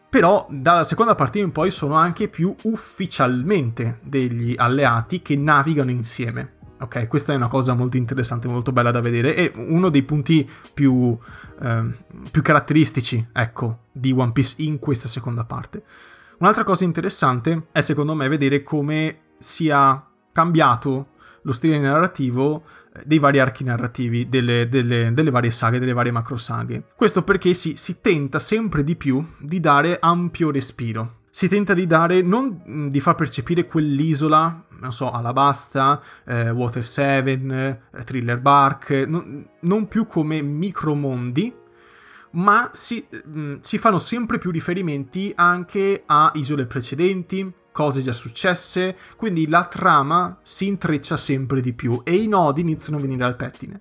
però 0.08 0.46
dalla 0.48 0.84
seconda 0.84 1.16
parte 1.16 1.40
in 1.40 1.50
poi 1.50 1.72
sono 1.72 1.94
anche 1.94 2.28
più 2.28 2.54
ufficialmente 2.62 3.98
degli 4.04 4.54
alleati 4.56 5.20
che 5.20 5.34
navigano 5.34 5.90
insieme. 5.90 6.60
Ok, 6.82 7.06
questa 7.06 7.32
è 7.32 7.36
una 7.36 7.46
cosa 7.46 7.74
molto 7.74 7.96
interessante, 7.96 8.48
molto 8.48 8.72
bella 8.72 8.90
da 8.90 9.00
vedere 9.00 9.36
e 9.36 9.52
uno 9.54 9.88
dei 9.88 10.02
punti 10.02 10.48
più, 10.74 11.16
eh, 11.60 11.84
più 12.28 12.42
caratteristici, 12.42 13.24
ecco, 13.32 13.84
di 13.92 14.10
One 14.10 14.32
Piece 14.32 14.56
in 14.58 14.80
questa 14.80 15.06
seconda 15.06 15.44
parte. 15.44 15.84
Un'altra 16.38 16.64
cosa 16.64 16.82
interessante 16.82 17.68
è 17.70 17.80
secondo 17.82 18.14
me 18.14 18.26
vedere 18.26 18.64
come 18.64 19.18
sia 19.38 20.04
cambiato 20.32 21.10
lo 21.42 21.52
stile 21.52 21.78
narrativo 21.78 22.64
eh, 22.92 23.02
dei 23.06 23.20
vari 23.20 23.38
archi 23.38 23.62
narrativi, 23.62 24.28
delle, 24.28 24.68
delle, 24.68 25.12
delle 25.12 25.30
varie 25.30 25.52
saghe, 25.52 25.78
delle 25.78 25.92
varie 25.92 26.10
macro 26.10 26.36
saghe. 26.36 26.86
Questo 26.96 27.22
perché 27.22 27.54
si, 27.54 27.76
si 27.76 28.00
tenta 28.00 28.40
sempre 28.40 28.82
di 28.82 28.96
più 28.96 29.24
di 29.38 29.60
dare 29.60 29.98
ampio 30.00 30.50
respiro 30.50 31.20
si 31.34 31.48
tenta 31.48 31.72
di 31.72 31.86
dare, 31.86 32.20
non 32.20 32.88
di 32.90 33.00
far 33.00 33.14
percepire 33.14 33.64
quell'isola, 33.64 34.66
non 34.80 34.92
so, 34.92 35.10
Alabasta, 35.10 35.98
eh, 36.26 36.50
Water 36.50 36.84
7, 36.84 37.30
eh, 37.30 38.04
Thriller 38.04 38.38
Bark, 38.38 38.90
non, 39.08 39.48
non, 39.60 39.88
più 39.88 40.04
come 40.04 40.42
micromondi, 40.42 41.50
ma 42.32 42.68
si, 42.74 43.06
mh, 43.10 43.54
si 43.60 43.78
fanno 43.78 43.98
sempre 43.98 44.36
più 44.36 44.50
riferimenti 44.50 45.32
anche 45.34 46.02
a 46.04 46.30
isole 46.34 46.66
precedenti, 46.66 47.50
cose 47.72 48.02
già 48.02 48.12
successe, 48.12 48.94
quindi 49.16 49.48
la 49.48 49.64
trama 49.64 50.38
si 50.42 50.66
intreccia 50.66 51.16
sempre 51.16 51.62
di 51.62 51.72
più 51.72 52.02
e 52.04 52.14
i 52.14 52.28
nodi 52.28 52.60
iniziano 52.60 52.98
a 52.98 53.00
venire 53.00 53.24
al 53.24 53.36
pettine. 53.36 53.80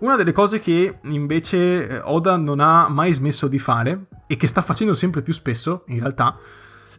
Una 0.00 0.16
delle 0.16 0.32
cose 0.32 0.58
che 0.58 0.98
invece 1.02 1.88
eh, 1.88 2.00
Oda 2.02 2.36
non 2.36 2.58
ha 2.58 2.88
mai 2.88 3.12
smesso 3.12 3.46
di 3.46 3.60
fare 3.60 4.06
e 4.26 4.36
che 4.36 4.48
sta 4.48 4.62
facendo 4.62 4.94
sempre 4.94 5.22
più 5.22 5.32
spesso, 5.32 5.84
in 5.86 6.00
realtà, 6.00 6.36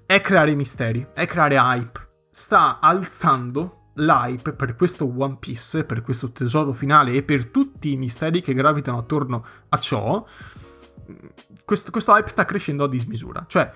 è 0.05 0.21
creare 0.21 0.55
misteri, 0.55 1.07
è 1.13 1.25
creare 1.25 1.55
hype. 1.55 2.09
Sta 2.31 2.79
alzando 2.79 3.91
l'hype 3.95 4.53
per 4.53 4.75
questo 4.75 5.05
One 5.05 5.37
Piece, 5.39 5.83
per 5.83 6.01
questo 6.01 6.31
tesoro 6.31 6.71
finale 6.71 7.13
e 7.13 7.23
per 7.23 7.47
tutti 7.47 7.91
i 7.91 7.97
misteri 7.97 8.41
che 8.41 8.53
gravitano 8.53 8.97
attorno 8.97 9.45
a 9.69 9.77
ciò. 9.77 10.25
Questo, 11.65 11.91
questo 11.91 12.15
hype 12.15 12.29
sta 12.29 12.45
crescendo 12.45 12.83
a 12.83 12.89
dismisura. 12.89 13.45
Cioè, 13.47 13.71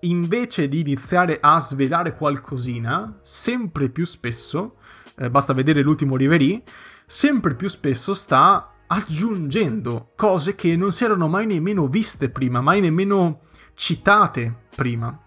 invece 0.00 0.68
di 0.68 0.80
iniziare 0.80 1.38
a 1.40 1.58
svelare 1.58 2.14
qualcosina, 2.14 3.18
sempre 3.22 3.88
più 3.88 4.04
spesso, 4.04 4.76
eh, 5.16 5.30
basta 5.30 5.52
vedere 5.52 5.82
l'ultimo 5.82 6.16
Riverie, 6.16 6.62
sempre 7.06 7.54
più 7.54 7.68
spesso 7.68 8.14
sta 8.14 8.72
aggiungendo 8.88 10.12
cose 10.14 10.54
che 10.54 10.76
non 10.76 10.92
si 10.92 11.04
erano 11.04 11.28
mai 11.28 11.46
nemmeno 11.46 11.88
viste 11.88 12.30
prima, 12.30 12.60
mai 12.60 12.80
nemmeno 12.80 13.40
citate 13.74 14.64
prima. 14.74 15.24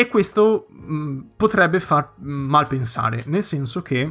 E 0.00 0.08
questo 0.08 0.66
mh, 0.70 0.94
mm, 0.94 1.20
potrebbe 1.36 1.78
far 1.78 2.14
mal 2.20 2.66
pensare, 2.66 3.22
nel 3.26 3.42
senso 3.42 3.82
che 3.82 4.10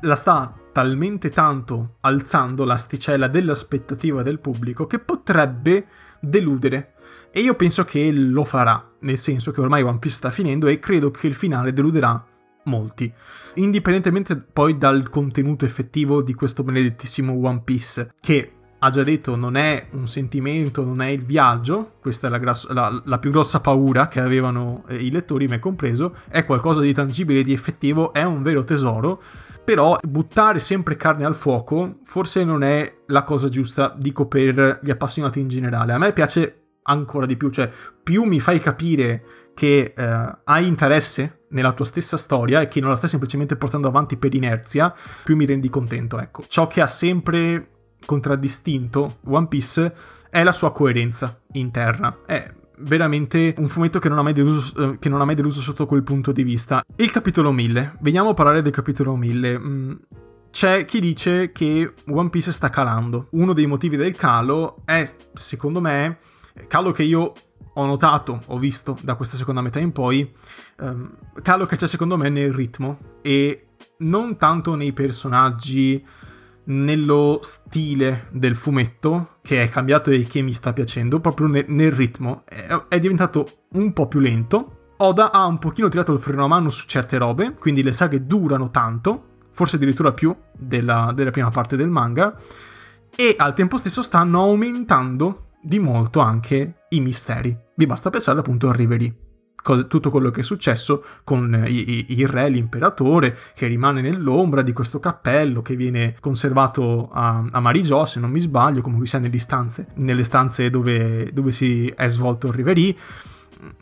la 0.00 0.16
sta 0.16 0.52
talmente 0.72 1.30
tanto 1.30 1.94
alzando 2.00 2.64
l'asticella 2.64 3.28
dell'aspettativa 3.28 4.24
del 4.24 4.40
pubblico 4.40 4.88
che 4.88 4.98
potrebbe 4.98 5.86
deludere 6.18 6.94
e 7.30 7.38
io 7.38 7.54
penso 7.54 7.84
che 7.84 8.10
lo 8.10 8.42
farà, 8.42 8.84
nel 9.02 9.16
senso 9.16 9.52
che 9.52 9.60
ormai 9.60 9.82
One 9.82 10.00
Piece 10.00 10.16
sta 10.16 10.32
finendo 10.32 10.66
e 10.66 10.80
credo 10.80 11.12
che 11.12 11.28
il 11.28 11.36
finale 11.36 11.72
deluderà 11.72 12.26
molti. 12.64 13.12
Indipendentemente 13.54 14.34
poi 14.38 14.76
dal 14.76 15.08
contenuto 15.08 15.64
effettivo 15.64 16.20
di 16.20 16.34
questo 16.34 16.64
benedettissimo 16.64 17.32
One 17.32 17.62
Piece, 17.62 18.12
che 18.20 18.54
ha 18.82 18.90
già 18.90 19.02
detto 19.02 19.36
non 19.36 19.56
è 19.56 19.88
un 19.92 20.08
sentimento, 20.08 20.84
non 20.84 21.02
è 21.02 21.08
il 21.08 21.24
viaggio, 21.24 21.96
questa 22.00 22.26
è 22.26 22.30
la, 22.30 22.38
grasso- 22.38 22.72
la, 22.72 23.00
la 23.04 23.18
più 23.18 23.30
grossa 23.30 23.60
paura 23.60 24.08
che 24.08 24.20
avevano 24.20 24.84
eh, 24.88 24.96
i 24.96 25.10
lettori, 25.10 25.48
me 25.48 25.58
compreso, 25.58 26.14
è 26.28 26.44
qualcosa 26.44 26.80
di 26.80 26.92
tangibile, 26.92 27.42
di 27.42 27.52
effettivo, 27.52 28.12
è 28.12 28.22
un 28.22 28.42
vero 28.42 28.64
tesoro, 28.64 29.22
però 29.64 29.96
buttare 30.02 30.58
sempre 30.58 30.96
carne 30.96 31.24
al 31.24 31.34
fuoco 31.34 31.98
forse 32.04 32.42
non 32.42 32.62
è 32.62 33.02
la 33.06 33.22
cosa 33.22 33.48
giusta, 33.48 33.94
dico 33.96 34.26
per 34.26 34.80
gli 34.82 34.90
appassionati 34.90 35.40
in 35.40 35.48
generale. 35.48 35.92
A 35.92 35.98
me 35.98 36.12
piace 36.12 36.62
ancora 36.84 37.26
di 37.26 37.36
più, 37.36 37.50
cioè 37.50 37.70
più 38.02 38.24
mi 38.24 38.40
fai 38.40 38.60
capire 38.60 39.24
che 39.54 39.92
eh, 39.94 40.38
hai 40.44 40.66
interesse 40.66 41.44
nella 41.50 41.72
tua 41.72 41.84
stessa 41.84 42.16
storia 42.16 42.62
e 42.62 42.68
che 42.68 42.80
non 42.80 42.88
la 42.88 42.96
stai 42.96 43.10
semplicemente 43.10 43.56
portando 43.56 43.88
avanti 43.88 44.16
per 44.16 44.34
inerzia, 44.34 44.94
più 45.22 45.36
mi 45.36 45.44
rendi 45.44 45.68
contento, 45.68 46.18
ecco. 46.18 46.44
Ciò 46.48 46.66
che 46.66 46.80
ha 46.80 46.88
sempre 46.88 47.79
contraddistinto 48.10 49.18
One 49.26 49.46
Piece 49.46 49.94
è 50.30 50.42
la 50.42 50.50
sua 50.50 50.72
coerenza 50.72 51.40
interna. 51.52 52.22
È 52.26 52.52
veramente 52.78 53.54
un 53.58 53.68
fumetto 53.68 54.00
che 54.00 54.08
non, 54.08 54.18
ha 54.18 54.22
mai 54.22 54.32
deluso, 54.32 54.94
eh, 54.94 54.98
che 54.98 55.08
non 55.08 55.20
ha 55.20 55.24
mai 55.24 55.36
deluso 55.36 55.60
sotto 55.60 55.86
quel 55.86 56.02
punto 56.02 56.32
di 56.32 56.42
vista. 56.42 56.82
Il 56.96 57.12
capitolo 57.12 57.52
1000. 57.52 57.98
Veniamo 58.00 58.30
a 58.30 58.34
parlare 58.34 58.62
del 58.62 58.72
capitolo 58.72 59.14
1000. 59.14 59.58
Mm, 59.60 59.92
c'è 60.50 60.84
chi 60.86 60.98
dice 60.98 61.52
che 61.52 61.94
One 62.08 62.30
Piece 62.30 62.50
sta 62.50 62.68
calando. 62.68 63.28
Uno 63.32 63.52
dei 63.52 63.66
motivi 63.66 63.96
del 63.96 64.16
calo 64.16 64.82
è, 64.84 65.08
secondo 65.32 65.80
me, 65.80 66.18
calo 66.66 66.90
che 66.90 67.04
io 67.04 67.32
ho 67.72 67.86
notato, 67.86 68.42
ho 68.46 68.58
visto 68.58 68.98
da 69.02 69.14
questa 69.14 69.36
seconda 69.36 69.60
metà 69.60 69.78
in 69.78 69.92
poi, 69.92 70.28
um, 70.80 71.16
calo 71.42 71.64
che 71.64 71.76
c'è 71.76 71.86
secondo 71.86 72.16
me 72.16 72.28
nel 72.28 72.52
ritmo 72.52 72.98
e 73.22 73.68
non 73.98 74.36
tanto 74.36 74.74
nei 74.74 74.92
personaggi, 74.92 76.04
nello 76.70 77.38
stile 77.42 78.28
del 78.30 78.56
fumetto 78.56 79.38
che 79.42 79.62
è 79.62 79.68
cambiato 79.68 80.10
e 80.10 80.26
che 80.26 80.42
mi 80.42 80.52
sta 80.52 80.72
piacendo, 80.72 81.20
proprio 81.20 81.46
nel, 81.46 81.64
nel 81.68 81.92
ritmo. 81.92 82.42
È, 82.44 82.66
è 82.88 82.98
diventato 82.98 83.64
un 83.72 83.92
po' 83.92 84.08
più 84.08 84.20
lento. 84.20 84.92
Oda 84.98 85.32
ha 85.32 85.46
un 85.46 85.58
pochino 85.58 85.88
tirato 85.88 86.12
il 86.12 86.18
freno 86.18 86.44
a 86.44 86.48
mano 86.48 86.70
su 86.70 86.86
certe 86.86 87.18
robe, 87.18 87.54
quindi 87.54 87.82
le 87.82 87.92
saghe 87.92 88.26
durano 88.26 88.70
tanto, 88.70 89.36
forse 89.52 89.76
addirittura 89.76 90.12
più 90.12 90.34
della, 90.56 91.12
della 91.14 91.30
prima 91.30 91.50
parte 91.50 91.76
del 91.76 91.88
manga, 91.88 92.36
e 93.16 93.34
al 93.36 93.54
tempo 93.54 93.78
stesso 93.78 94.02
stanno 94.02 94.40
aumentando 94.40 95.48
di 95.62 95.78
molto 95.78 96.20
anche 96.20 96.82
i 96.90 97.00
misteri. 97.00 97.56
Vi 97.74 97.86
basta 97.86 98.10
pensare 98.10 98.38
appunto 98.38 98.68
a 98.68 98.72
Reverie. 98.72 99.29
Tutto 99.62 100.10
quello 100.10 100.30
che 100.30 100.40
è 100.40 100.44
successo 100.44 101.04
con 101.22 101.64
il 101.66 102.28
re, 102.28 102.48
l'imperatore, 102.48 103.36
che 103.54 103.66
rimane 103.66 104.00
nell'ombra 104.00 104.62
di 104.62 104.72
questo 104.72 104.98
cappello 104.98 105.60
che 105.60 105.76
viene 105.76 106.16
conservato 106.18 107.10
a, 107.12 107.44
a 107.50 107.60
Marigiò, 107.60 108.06
se 108.06 108.20
non 108.20 108.30
mi 108.30 108.40
sbaglio, 108.40 108.80
comunque 108.80 109.06
sia 109.06 109.18
nelle 109.18 109.38
stanze, 109.38 109.88
nelle 109.96 110.24
stanze 110.24 110.70
dove, 110.70 111.30
dove 111.32 111.52
si 111.52 111.88
è 111.88 112.08
svolto 112.08 112.46
il 112.48 112.54
Reverie. 112.54 112.96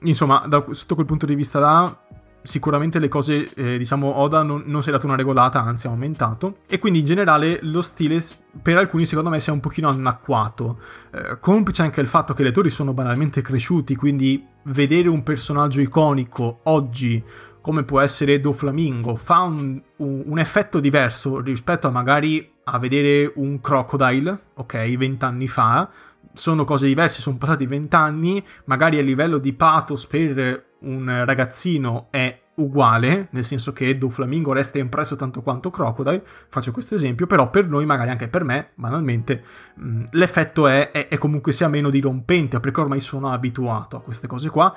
Insomma, 0.03 0.45
da, 0.49 0.65
sotto 0.71 0.95
quel 0.95 1.07
punto 1.07 1.27
di 1.27 1.37
vista 1.37 1.61
là, 1.61 1.97
sicuramente 2.43 2.99
le 2.99 3.09
cose, 3.09 3.51
eh, 3.55 3.79
diciamo, 3.79 4.19
Oda 4.19 4.43
non, 4.43 4.63
non, 4.67 4.83
si 4.83 4.89
è 4.89 4.93
dato 4.93 5.07
una 5.07 5.17
regolata, 5.17 5.63
anzi 5.63 5.87
ha 5.87 5.91
aumentato. 5.91 6.59
E 6.67 6.79
quindi 6.79 7.01
in 7.01 7.05
generale 7.05 7.59
lo 7.63 7.83
stile 7.83 8.23
per 8.61 8.77
alcuni 8.77 9.05
secondo 9.05 9.31
me 9.31 9.39
si 9.41 9.51
è 9.51 9.53
un 9.53 9.61
pochino 9.61 9.89
anacquato. 9.89 10.79
Eh, 11.13 11.39
complice 11.41 11.83
anche 11.83 12.01
il 12.01 12.07
fatto 12.07 12.35
che 12.35 12.43
i 12.43 12.45
lettori 12.45 12.71
sono 12.71 12.93
banalmente 12.93 13.43
cresciuti, 13.43 13.95
quindi 13.97 14.47
vedere 14.65 15.09
un 15.09 15.23
personaggio 15.23 15.81
iconico 15.81 16.61
oggi 16.65 17.23
come 17.61 17.85
può 17.85 18.01
essere 18.01 18.41
Doflamingo 18.41 19.15
fa 19.15 19.41
un, 19.41 19.81
un, 19.97 20.23
un 20.25 20.39
effetto 20.39 20.81
diverso 20.81 21.41
rispetto 21.41 21.87
a 21.87 21.91
magari 21.91 22.51
a 22.65 22.79
vedere 22.79 23.31
un 23.37 23.61
Crocodile, 23.61 24.39
ok, 24.55 24.97
vent'anni 24.97 25.49
fa, 25.49 25.91
sono 26.33 26.65
cose 26.65 26.87
diverse, 26.87 27.21
sono 27.21 27.37
passati 27.37 27.67
vent'anni, 27.67 28.45
magari 28.65 28.99
a 28.99 29.03
livello 29.03 29.39
di 29.39 29.53
pathos 29.53 30.07
per 30.07 30.68
un 30.81 31.25
ragazzino 31.25 32.09
è 32.11 32.41
uguale, 32.59 33.29
nel 33.31 33.45
senso 33.45 33.73
che 33.73 33.97
Doflamingo 33.97 34.53
resta 34.53 34.79
impresso 34.79 35.17
tanto 35.17 35.43
quanto 35.43 35.71
Crocodile, 35.71 36.23
faccio 36.49 36.73
questo 36.73 36.95
esempio, 36.95 37.27
però 37.27 37.51
per 37.51 37.67
noi, 37.69 37.87
magari 37.87 38.11
anche 38.11 38.29
per 38.29 38.45
me, 38.45 38.71
banalmente, 38.75 39.43
mh, 39.75 40.05
l'effetto 40.11 40.67
è, 40.67 40.91
è, 40.91 41.09
è, 41.09 41.19
comunque 41.19 41.53
sia 41.53 41.69
meno 41.69 41.91
dirompente, 41.91 42.61
perché 42.61 42.81
ormai 42.81 43.01
sono 43.01 43.31
abituato 43.31 43.97
a 43.97 44.03
queste 44.03 44.27
cose 44.27 44.51
qua, 44.51 44.75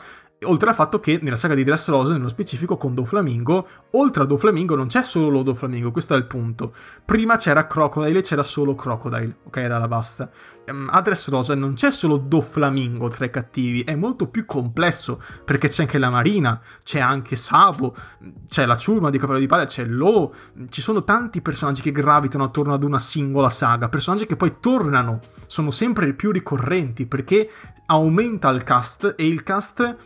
Oltre 0.47 0.69
al 0.69 0.75
fatto 0.75 0.99
che 0.99 1.19
nella 1.21 1.35
saga 1.35 1.53
di 1.53 1.63
Dressrosa, 1.63 2.13
nello 2.13 2.27
specifico 2.27 2.75
con 2.75 2.95
Doflamingo, 2.95 3.67
oltre 3.91 4.23
a 4.23 4.25
Doflamingo 4.25 4.75
non 4.75 4.87
c'è 4.87 5.03
solo 5.03 5.43
Doflamingo, 5.43 5.91
questo 5.91 6.15
è 6.15 6.17
il 6.17 6.25
punto. 6.25 6.73
Prima 7.05 7.35
c'era 7.35 7.67
Crocodile 7.67 8.17
e 8.17 8.21
c'era 8.23 8.41
solo 8.41 8.73
Crocodile, 8.73 9.37
ok, 9.43 9.67
dalla 9.67 9.87
basta. 9.87 10.31
Um, 10.65 10.87
a 10.91 10.99
Dressrosa 11.01 11.53
non 11.53 11.75
c'è 11.75 11.91
solo 11.91 12.17
Doflamingo 12.17 13.07
tra 13.07 13.25
i 13.25 13.29
cattivi, 13.29 13.83
è 13.83 13.93
molto 13.93 14.29
più 14.29 14.47
complesso, 14.47 15.21
perché 15.45 15.67
c'è 15.67 15.83
anche 15.83 15.99
la 15.99 16.09
Marina, 16.09 16.59
c'è 16.81 16.99
anche 16.99 17.35
Sabo, 17.35 17.93
c'è 18.47 18.65
la 18.65 18.77
ciurma 18.77 19.11
di 19.11 19.19
Cappello 19.19 19.37
di 19.37 19.45
Paglia, 19.45 19.65
c'è 19.65 19.85
Lo, 19.85 20.33
ci 20.69 20.81
sono 20.81 21.03
tanti 21.03 21.43
personaggi 21.43 21.83
che 21.83 21.91
gravitano 21.91 22.45
attorno 22.45 22.73
ad 22.73 22.81
una 22.81 22.97
singola 22.97 23.51
saga, 23.51 23.89
personaggi 23.89 24.25
che 24.25 24.37
poi 24.37 24.55
tornano, 24.59 25.19
sono 25.45 25.69
sempre 25.69 26.15
più 26.15 26.31
ricorrenti, 26.31 27.05
perché 27.05 27.47
aumenta 27.85 28.49
il 28.49 28.63
cast 28.63 29.13
e 29.15 29.27
il 29.27 29.43
cast 29.43 29.97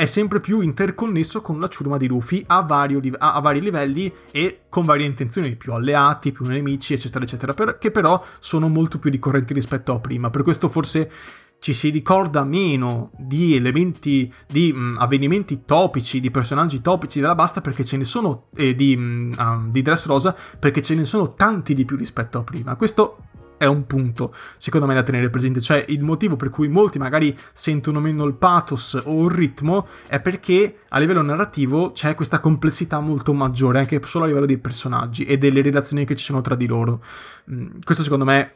è 0.00 0.06
sempre 0.06 0.40
più 0.40 0.62
interconnesso 0.62 1.42
con 1.42 1.60
la 1.60 1.68
ciurma 1.68 1.98
di 1.98 2.08
Luffy 2.08 2.42
a, 2.46 2.62
vario, 2.62 3.02
a, 3.18 3.34
a, 3.34 3.40
vari 3.40 3.60
livelli 3.60 4.10
e 4.30 4.60
con 4.70 4.86
varie 4.86 5.04
intenzioni, 5.04 5.56
più 5.56 5.74
alleati, 5.74 6.32
più 6.32 6.46
nemici, 6.46 6.94
eccetera, 6.94 7.22
eccetera, 7.22 7.52
per, 7.52 7.76
che 7.76 7.90
però 7.90 8.24
sono 8.38 8.68
molto 8.68 8.98
più 8.98 9.10
ricorrenti 9.10 9.52
rispetto 9.52 9.92
a 9.92 10.00
prima. 10.00 10.30
Per 10.30 10.42
questo 10.42 10.70
forse 10.70 11.12
ci 11.58 11.74
si 11.74 11.90
ricorda 11.90 12.44
meno 12.44 13.10
di 13.18 13.54
elementi, 13.54 14.32
di 14.48 14.72
mh, 14.72 14.96
avvenimenti 14.98 15.66
topici, 15.66 16.18
di 16.18 16.30
personaggi 16.30 16.80
topici 16.80 17.20
della 17.20 17.34
Basta 17.34 17.60
perché 17.60 17.84
ce 17.84 17.98
ne 17.98 18.04
sono, 18.04 18.46
eh, 18.56 18.74
di, 18.74 18.96
mh, 18.96 19.34
uh, 19.36 19.70
di 19.70 19.82
Dressrosa, 19.82 20.34
perché 20.58 20.80
ce 20.80 20.94
ne 20.94 21.04
sono 21.04 21.28
tanti 21.28 21.74
di 21.74 21.84
più 21.84 21.98
rispetto 21.98 22.38
a 22.38 22.42
prima. 22.42 22.74
Questo 22.74 23.18
è 23.60 23.66
un 23.66 23.84
punto, 23.84 24.34
secondo 24.56 24.86
me, 24.86 24.94
da 24.94 25.02
tenere 25.02 25.28
presente. 25.28 25.60
Cioè, 25.60 25.84
il 25.88 26.02
motivo 26.02 26.34
per 26.34 26.48
cui 26.48 26.68
molti 26.68 26.98
magari 26.98 27.38
sentono 27.52 28.00
meno 28.00 28.24
il 28.24 28.32
pathos 28.32 28.98
o 29.04 29.26
il 29.26 29.30
ritmo 29.30 29.86
è 30.06 30.18
perché 30.18 30.78
a 30.88 30.98
livello 30.98 31.20
narrativo 31.20 31.92
c'è 31.92 32.14
questa 32.14 32.40
complessità 32.40 33.00
molto 33.00 33.34
maggiore, 33.34 33.80
anche 33.80 34.00
solo 34.06 34.24
a 34.24 34.28
livello 34.28 34.46
dei 34.46 34.56
personaggi 34.56 35.24
e 35.24 35.36
delle 35.36 35.60
relazioni 35.60 36.06
che 36.06 36.16
ci 36.16 36.24
sono 36.24 36.40
tra 36.40 36.54
di 36.54 36.66
loro. 36.66 37.04
Mm, 37.52 37.80
questo, 37.84 38.02
secondo 38.02 38.24
me, 38.24 38.52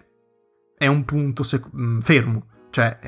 è 0.74 0.86
un 0.86 1.04
punto 1.04 1.42
sec- 1.42 1.68
mm, 1.76 1.98
fermo. 2.00 2.46
Cioè, 2.70 2.98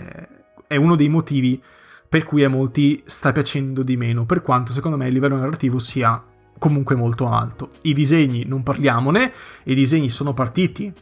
è 0.66 0.76
uno 0.76 0.96
dei 0.96 1.08
motivi 1.08 1.62
per 2.10 2.24
cui 2.24 2.44
a 2.44 2.50
molti 2.50 3.02
sta 3.06 3.32
piacendo 3.32 3.82
di 3.82 3.96
meno, 3.96 4.26
per 4.26 4.42
quanto, 4.42 4.72
secondo 4.72 4.98
me, 4.98 5.06
il 5.06 5.14
livello 5.14 5.36
narrativo 5.36 5.78
sia 5.78 6.22
comunque 6.58 6.94
molto 6.94 7.30
alto. 7.30 7.70
I 7.82 7.94
disegni 7.94 8.44
non 8.44 8.62
parliamone, 8.62 9.32
i 9.64 9.74
disegni 9.74 10.10
sono 10.10 10.34
partiti 10.34 10.92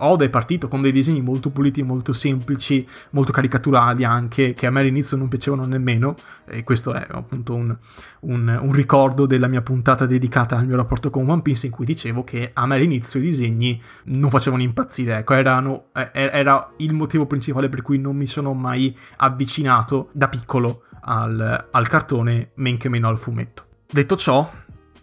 Oda 0.00 0.24
è 0.24 0.30
partito 0.30 0.68
con 0.68 0.80
dei 0.80 0.92
disegni 0.92 1.22
molto 1.22 1.50
puliti, 1.50 1.82
molto 1.82 2.12
semplici, 2.12 2.86
molto 3.10 3.32
caricaturali 3.32 4.04
anche, 4.04 4.54
che 4.54 4.66
a 4.66 4.70
me 4.70 4.80
all'inizio 4.80 5.16
non 5.16 5.26
piacevano 5.26 5.64
nemmeno, 5.64 6.14
e 6.46 6.62
questo 6.62 6.94
è 6.94 7.04
appunto 7.10 7.54
un, 7.54 7.76
un, 8.20 8.58
un, 8.62 8.72
ricordo 8.72 9.26
della 9.26 9.48
mia 9.48 9.60
puntata 9.60 10.06
dedicata 10.06 10.56
al 10.56 10.66
mio 10.66 10.76
rapporto 10.76 11.10
con 11.10 11.28
One 11.28 11.42
Piece 11.42 11.66
in 11.66 11.72
cui 11.72 11.84
dicevo 11.84 12.22
che 12.22 12.50
a 12.52 12.66
me 12.66 12.76
all'inizio 12.76 13.18
i 13.18 13.24
disegni 13.24 13.80
non 14.04 14.30
facevano 14.30 14.62
impazzire, 14.62 15.18
ecco, 15.18 15.34
erano, 15.34 15.86
era 16.12 16.72
il 16.76 16.92
motivo 16.92 17.26
principale 17.26 17.68
per 17.68 17.82
cui 17.82 17.98
non 17.98 18.14
mi 18.14 18.26
sono 18.26 18.54
mai 18.54 18.96
avvicinato 19.16 20.10
da 20.12 20.28
piccolo 20.28 20.84
al, 21.02 21.68
al 21.72 21.88
cartone, 21.88 22.52
men 22.56 22.76
che 22.76 22.88
meno 22.88 23.08
al 23.08 23.18
fumetto. 23.18 23.66
Detto 23.90 24.16
ciò, 24.16 24.48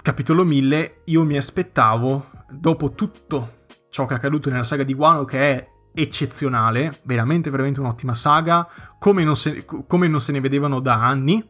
capitolo 0.01 0.45
1000, 0.45 1.01
io 1.05 1.25
mi 1.25 1.35
aspettavo, 1.35 2.27
dopo 2.49 2.91
tutto 2.93 3.63
ciò 3.95 4.05
che 4.05 4.13
è 4.13 4.17
accaduto 4.17 4.49
nella 4.49 4.65
saga 4.65 4.83
di 4.83 4.91
Wano 4.91 5.23
che 5.23 5.39
è 5.39 5.69
eccezionale, 5.93 6.99
veramente 7.03 7.49
veramente 7.49 7.79
un'ottima 7.79 8.13
saga, 8.13 8.67
come 8.99 9.23
non 9.23 9.37
se, 9.37 9.63
come 9.63 10.09
non 10.09 10.19
se 10.19 10.33
ne 10.33 10.41
vedevano 10.41 10.81
da 10.81 10.95
anni. 10.95 11.41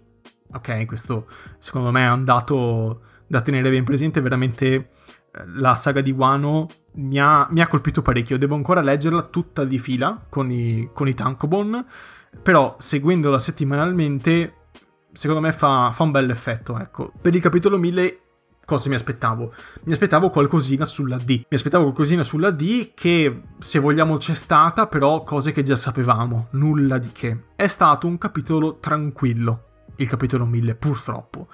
Ok, 0.53 0.85
questo 0.85 1.25
secondo 1.57 1.89
me 1.89 2.05
è 2.05 2.11
un 2.11 2.23
dato 2.23 3.01
da 3.25 3.41
tenere 3.41 3.71
ben 3.71 3.83
presente, 3.83 4.21
veramente 4.21 4.75
eh, 4.75 4.87
la 5.55 5.73
saga 5.73 6.01
di 6.01 6.11
Wano 6.11 6.69
mi 6.97 7.19
ha, 7.19 7.47
mi 7.49 7.61
ha, 7.61 7.67
colpito 7.67 8.03
parecchio. 8.03 8.37
Devo 8.37 8.53
ancora 8.53 8.81
leggerla 8.81 9.23
tutta 9.23 9.63
di 9.63 9.79
fila 9.79 10.23
con 10.29 10.51
i, 10.51 10.91
con 10.93 11.07
i 11.07 11.15
Tankobon, 11.15 11.83
però 12.43 12.75
seguendola 12.77 13.39
settimanalmente, 13.39 14.67
secondo 15.11 15.41
me 15.41 15.51
fa, 15.51 15.89
fa 15.91 16.03
un 16.03 16.11
bel 16.11 16.29
effetto. 16.29 16.77
Ecco. 16.77 17.11
Per 17.19 17.33
il 17.33 17.41
capitolo 17.41 17.79
1000 17.79 18.19
cosa 18.65 18.89
mi 18.89 18.95
aspettavo? 18.95 19.53
Mi 19.83 19.93
aspettavo 19.93 20.29
qualcosina 20.29 20.85
sulla 20.85 21.17
D. 21.17 21.29
Mi 21.29 21.55
aspettavo 21.55 21.83
qualcosina 21.83 22.23
sulla 22.23 22.51
D 22.51 22.91
che, 22.93 23.41
se 23.59 23.79
vogliamo, 23.79 24.17
c'è 24.17 24.33
stata, 24.33 24.87
però 24.87 25.23
cose 25.23 25.51
che 25.51 25.63
già 25.63 25.75
sapevamo, 25.75 26.47
nulla 26.51 26.97
di 26.97 27.11
che. 27.11 27.43
È 27.55 27.67
stato 27.67 28.07
un 28.07 28.17
capitolo 28.17 28.79
tranquillo, 28.79 29.63
il 29.97 30.09
capitolo 30.09 30.45
1000, 30.45 30.75
purtroppo. 30.75 31.47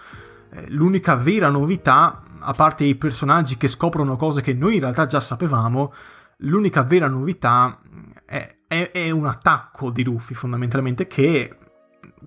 Eh, 0.51 0.69
l'unica 0.69 1.15
vera 1.15 1.49
novità, 1.49 2.23
a 2.39 2.53
parte 2.53 2.85
i 2.85 2.95
personaggi 2.95 3.57
che 3.57 3.67
scoprono 3.67 4.15
cose 4.15 4.41
che 4.41 4.53
noi 4.53 4.75
in 4.75 4.79
realtà 4.79 5.05
già 5.05 5.19
sapevamo, 5.19 5.93
l'unica 6.37 6.83
vera 6.83 7.07
novità 7.07 7.79
è, 8.25 8.57
è, 8.67 8.91
è 8.91 9.09
un 9.11 9.25
attacco 9.25 9.91
di 9.91 10.03
Luffy, 10.03 10.33
fondamentalmente, 10.33 11.07
che 11.07 11.57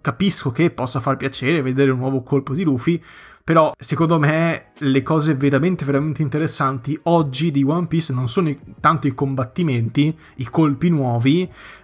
capisco 0.01 0.51
che 0.51 0.71
possa 0.71 1.01
far 1.01 1.17
piacere 1.17 1.63
vedere 1.63 1.91
un 1.91 1.99
nuovo 1.99 2.23
colpo 2.23 2.53
di 2.55 2.63
Luffy, 2.63 3.03
però 3.45 3.75
secondo 3.79 4.19
me 4.19 4.71
le 4.79 5.03
cose 5.03 5.35
veramente 5.35 5.85
veramente 5.85 6.23
interessanti 6.23 6.99
oggi 7.05 7.51
di 7.51 7.63
One 7.63 7.87
Piece 7.87 8.15
non 8.15 8.27
sono 8.27 8.57
tanto 8.81 9.07
i 9.07 9.13
combattimenti, 9.13 10.17
i 10.37 10.45
colpi 10.49 10.89
nuovi, 10.89 11.43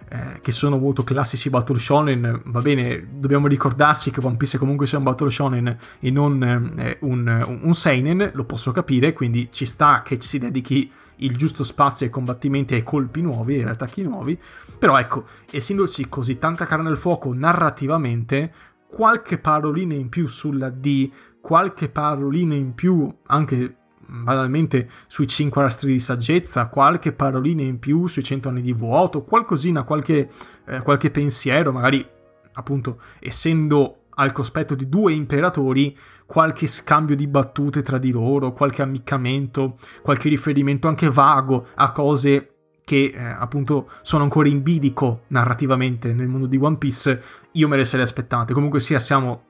eh, 0.09 0.39
che 0.41 0.51
sono 0.51 0.79
molto 0.79 1.03
classici 1.03 1.51
Battle 1.51 1.77
Shonen, 1.77 2.41
va 2.45 2.61
bene, 2.61 3.09
dobbiamo 3.13 3.45
ricordarci 3.45 4.09
che 4.09 4.21
One 4.23 4.37
Piece 4.37 4.57
comunque 4.57 4.87
sia 4.87 4.97
un 4.97 5.03
Battle 5.03 5.29
Shonen 5.29 5.77
e 5.99 6.09
non 6.09 6.41
eh, 6.79 6.97
un, 7.01 7.59
un 7.61 7.73
Seinen, 7.75 8.31
lo 8.33 8.45
posso 8.45 8.71
capire, 8.71 9.13
quindi 9.13 9.49
ci 9.51 9.65
sta 9.65 10.01
che 10.03 10.17
ci 10.17 10.27
si 10.27 10.39
dedichi 10.39 10.91
il 11.17 11.37
giusto 11.37 11.63
spazio 11.63 12.07
ai 12.07 12.11
combattimenti, 12.11 12.73
ai 12.73 12.81
colpi 12.81 13.21
nuovi, 13.21 13.57
ai 13.57 13.69
attacchi 13.69 14.01
nuovi, 14.01 14.35
però 14.79 14.97
ecco, 14.97 15.25
essendoci 15.51 16.09
così 16.09 16.39
tanta 16.39 16.65
carne 16.65 16.89
al 16.89 16.97
fuoco 16.97 17.31
narrativamente, 17.35 18.51
qualche 18.91 19.37
parolina 19.37 19.93
in 19.93 20.09
più 20.09 20.27
sulla 20.27 20.69
D 20.69 21.09
qualche 21.41 21.89
parolina 21.89 22.53
in 22.53 22.73
più, 22.73 23.13
anche 23.27 23.75
banalmente 24.07 24.89
sui 25.07 25.27
5 25.27 25.63
astri 25.63 25.93
di 25.93 25.99
saggezza, 25.99 26.67
qualche 26.67 27.13
parolina 27.13 27.61
in 27.61 27.79
più 27.79 28.07
sui 28.07 28.23
100 28.23 28.49
anni 28.49 28.61
di 28.61 28.73
vuoto, 28.73 29.23
qualcosina, 29.23 29.83
qualche, 29.83 30.29
eh, 30.67 30.81
qualche 30.81 31.11
pensiero, 31.11 31.71
magari 31.71 32.05
appunto 32.53 32.99
essendo 33.19 34.03
al 34.15 34.33
cospetto 34.33 34.75
di 34.75 34.89
due 34.89 35.13
imperatori, 35.13 35.97
qualche 36.25 36.67
scambio 36.67 37.15
di 37.15 37.27
battute 37.27 37.81
tra 37.81 37.97
di 37.97 38.11
loro, 38.11 38.51
qualche 38.53 38.81
ammiccamento, 38.81 39.77
qualche 40.01 40.29
riferimento 40.29 40.87
anche 40.87 41.09
vago 41.09 41.67
a 41.75 41.91
cose 41.91 42.47
che 42.83 43.13
eh, 43.15 43.23
appunto 43.23 43.89
sono 44.01 44.23
ancora 44.23 44.49
in 44.49 44.61
bilico 44.61 45.23
narrativamente 45.27 46.13
nel 46.13 46.27
mondo 46.27 46.47
di 46.47 46.57
One 46.57 46.77
Piece, 46.77 47.21
io 47.53 47.67
me 47.67 47.77
le 47.77 47.85
sarei 47.85 48.05
aspettate. 48.05 48.53
Comunque 48.53 48.79
sia, 48.79 48.99
siamo 48.99 49.45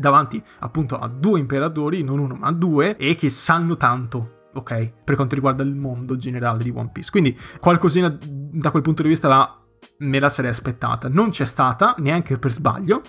davanti 0.00 0.42
appunto 0.60 0.98
a 0.98 1.06
due 1.06 1.38
imperatori, 1.38 2.02
non 2.02 2.18
uno 2.18 2.34
ma 2.34 2.50
due, 2.50 2.96
e 2.96 3.14
che 3.14 3.28
sanno 3.28 3.76
tanto, 3.76 4.48
ok? 4.54 4.92
Per 5.04 5.14
quanto 5.14 5.34
riguarda 5.34 5.62
il 5.62 5.74
mondo 5.74 6.16
generale 6.16 6.62
di 6.64 6.72
One 6.74 6.90
Piece. 6.90 7.10
Quindi 7.10 7.38
qualcosina 7.60 8.18
da 8.18 8.70
quel 8.70 8.82
punto 8.82 9.02
di 9.02 9.08
vista 9.08 9.28
là 9.28 9.56
me 9.98 10.18
la 10.18 10.30
sarei 10.30 10.50
aspettata. 10.50 11.08
Non 11.08 11.30
c'è 11.30 11.46
stata, 11.46 11.94
neanche 11.98 12.38
per 12.38 12.52
sbaglio. 12.52 13.02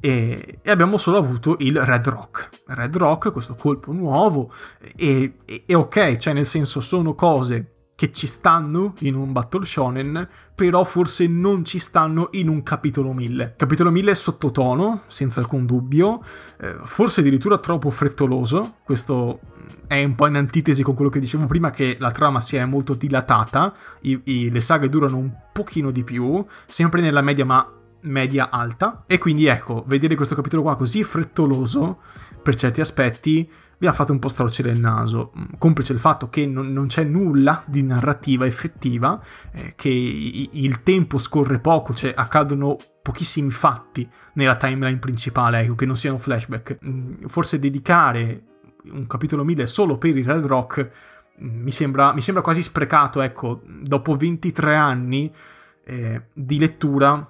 E, 0.00 0.58
e, 0.62 0.70
abbiamo 0.70 0.98
solo 0.98 1.16
avuto 1.16 1.56
il 1.60 1.80
Red 1.80 2.06
Rock. 2.08 2.50
Red 2.66 2.96
Rock, 2.96 3.32
questo 3.32 3.54
colpo 3.54 3.92
nuovo, 3.92 4.52
e, 4.96 5.36
e, 5.44 5.62
e 5.64 5.74
ok, 5.74 6.16
cioè 6.16 6.34
nel 6.34 6.44
senso 6.44 6.80
sono 6.80 7.14
cose 7.14 7.75
che 7.96 8.12
ci 8.12 8.26
stanno 8.26 8.94
in 9.00 9.14
un 9.14 9.32
Battle 9.32 9.64
Shonen, 9.64 10.28
però 10.54 10.84
forse 10.84 11.26
non 11.26 11.64
ci 11.64 11.78
stanno 11.78 12.28
in 12.32 12.48
un 12.48 12.62
capitolo 12.62 13.14
1000. 13.14 13.54
Capitolo 13.56 13.90
1000 13.90 14.10
è 14.10 14.14
sottotono, 14.14 15.02
senza 15.06 15.40
alcun 15.40 15.64
dubbio, 15.64 16.22
eh, 16.60 16.76
forse 16.84 17.20
addirittura 17.20 17.56
troppo 17.56 17.88
frettoloso, 17.90 18.76
questo 18.84 19.40
è 19.86 20.04
un 20.04 20.14
po' 20.14 20.26
in 20.26 20.36
antitesi 20.36 20.82
con 20.82 20.94
quello 20.94 21.10
che 21.10 21.20
dicevo 21.20 21.46
prima, 21.46 21.70
che 21.70 21.96
la 21.98 22.10
trama 22.10 22.38
si 22.40 22.56
è 22.56 22.64
molto 22.66 22.92
dilatata, 22.92 23.72
i, 24.02 24.20
i, 24.24 24.50
le 24.50 24.60
saghe 24.60 24.90
durano 24.90 25.16
un 25.16 25.32
pochino 25.50 25.90
di 25.90 26.04
più, 26.04 26.44
sempre 26.66 27.00
nella 27.00 27.22
media 27.22 27.46
ma 27.46 27.72
media 28.02 28.50
alta, 28.50 29.04
e 29.06 29.16
quindi 29.16 29.46
ecco, 29.46 29.84
vedere 29.86 30.14
questo 30.16 30.34
capitolo 30.34 30.60
qua 30.62 30.76
così 30.76 31.02
frettoloso, 31.02 31.98
per 32.42 32.54
certi 32.54 32.80
aspetti, 32.80 33.50
vi 33.78 33.86
ha 33.86 33.92
fatto 33.92 34.12
un 34.12 34.18
po' 34.18 34.28
storcere 34.28 34.70
il 34.70 34.78
naso, 34.78 35.32
mm, 35.38 35.44
complice 35.58 35.92
il 35.92 36.00
fatto 36.00 36.28
che 36.28 36.46
non, 36.46 36.72
non 36.72 36.86
c'è 36.86 37.04
nulla 37.04 37.62
di 37.66 37.82
narrativa 37.82 38.46
effettiva, 38.46 39.20
eh, 39.52 39.74
che 39.76 39.88
i, 39.88 40.64
il 40.64 40.82
tempo 40.82 41.18
scorre 41.18 41.58
poco, 41.58 41.94
cioè 41.94 42.12
accadono 42.14 42.78
pochissimi 43.02 43.50
fatti 43.50 44.08
nella 44.34 44.56
timeline 44.56 44.98
principale, 44.98 45.60
ecco, 45.60 45.74
che 45.74 45.86
non 45.86 45.96
siano 45.96 46.18
flashback. 46.18 46.78
Mm, 46.86 47.24
forse 47.26 47.58
dedicare 47.58 48.42
un 48.92 49.06
capitolo 49.06 49.44
1000 49.44 49.66
solo 49.66 49.98
per 49.98 50.16
il 50.16 50.24
Red 50.24 50.44
Rock 50.44 50.90
mm, 51.42 51.62
mi 51.62 51.70
sembra, 51.70 52.12
mi 52.14 52.20
sembra 52.20 52.42
quasi 52.42 52.62
sprecato, 52.62 53.20
ecco, 53.20 53.62
dopo 53.64 54.16
23 54.16 54.74
anni 54.74 55.32
eh, 55.84 56.22
di 56.32 56.58
lettura 56.58 57.26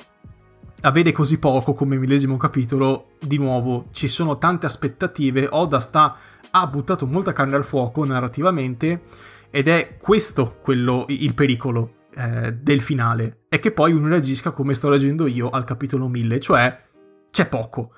avere 0.87 1.11
così 1.11 1.39
poco 1.39 1.75
come 1.75 1.97
millesimo 1.97 2.37
capitolo, 2.37 3.09
di 3.21 3.39
nuovo, 3.39 3.87
ci 3.91 4.07
sono 4.07 4.39
tante 4.39 4.67
aspettative, 4.67 5.49
Oda 5.51 5.81
sta, 5.81 6.17
ha 6.51 6.67
buttato 6.69 7.07
molta 7.07 7.33
carne 7.33 7.57
al 7.57 7.65
fuoco 7.65 8.05
narrativamente 8.05 9.03
ed 9.51 9.67
è 9.67 9.97
questo 9.99 10.59
quello, 10.63 11.05
il 11.09 11.35
pericolo 11.35 12.05
eh, 12.15 12.55
del 12.55 12.81
finale, 12.81 13.41
è 13.49 13.59
che 13.59 13.73
poi 13.73 13.93
uno 13.93 14.07
reagisca 14.07 14.53
come 14.53 14.75
sto 14.75 14.89
leggendo 14.89 15.27
io 15.27 15.49
al 15.51 15.65
capitolo 15.65 16.09
1000, 16.09 16.41
cioè 16.41 16.81
c'è 17.31 17.49
poco. 17.49 17.93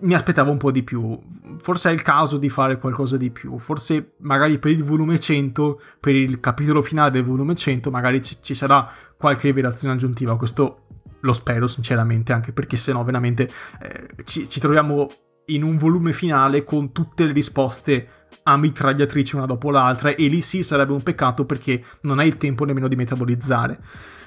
Mi 0.00 0.14
aspettavo 0.14 0.50
un 0.52 0.58
po' 0.58 0.70
di 0.70 0.84
più, 0.84 1.18
forse 1.58 1.90
è 1.90 1.92
il 1.92 2.02
caso 2.02 2.36
di 2.36 2.48
fare 2.48 2.78
qualcosa 2.78 3.16
di 3.16 3.30
più, 3.30 3.58
forse 3.58 4.12
magari 4.18 4.58
per 4.58 4.70
il 4.70 4.84
volume 4.84 5.18
100, 5.18 5.80
per 5.98 6.14
il 6.14 6.38
capitolo 6.38 6.80
finale 6.80 7.10
del 7.10 7.24
volume 7.24 7.56
100, 7.56 7.90
magari 7.90 8.22
ci, 8.22 8.36
ci 8.40 8.54
sarà 8.54 8.88
qualche 9.16 9.48
rivelazione 9.48 9.94
aggiuntiva, 9.94 10.36
questo 10.36 10.84
lo 11.24 11.32
spero 11.32 11.66
sinceramente, 11.66 12.32
anche 12.32 12.52
perché 12.52 12.76
sennò 12.76 13.02
veramente 13.02 13.50
eh, 13.80 14.24
ci, 14.24 14.48
ci 14.48 14.60
troviamo 14.60 15.10
in 15.46 15.62
un 15.62 15.76
volume 15.76 16.12
finale 16.12 16.64
con 16.64 16.92
tutte 16.92 17.26
le 17.26 17.32
risposte 17.32 18.08
a 18.44 18.56
mitragliatrice 18.56 19.36
una 19.36 19.46
dopo 19.46 19.70
l'altra 19.70 20.14
e 20.14 20.26
lì 20.26 20.40
sì 20.40 20.62
sarebbe 20.62 20.92
un 20.92 21.02
peccato 21.02 21.44
perché 21.46 21.82
non 22.02 22.18
hai 22.18 22.28
il 22.28 22.36
tempo 22.36 22.64
nemmeno 22.64 22.88
di 22.88 22.96
metabolizzare. 22.96 23.80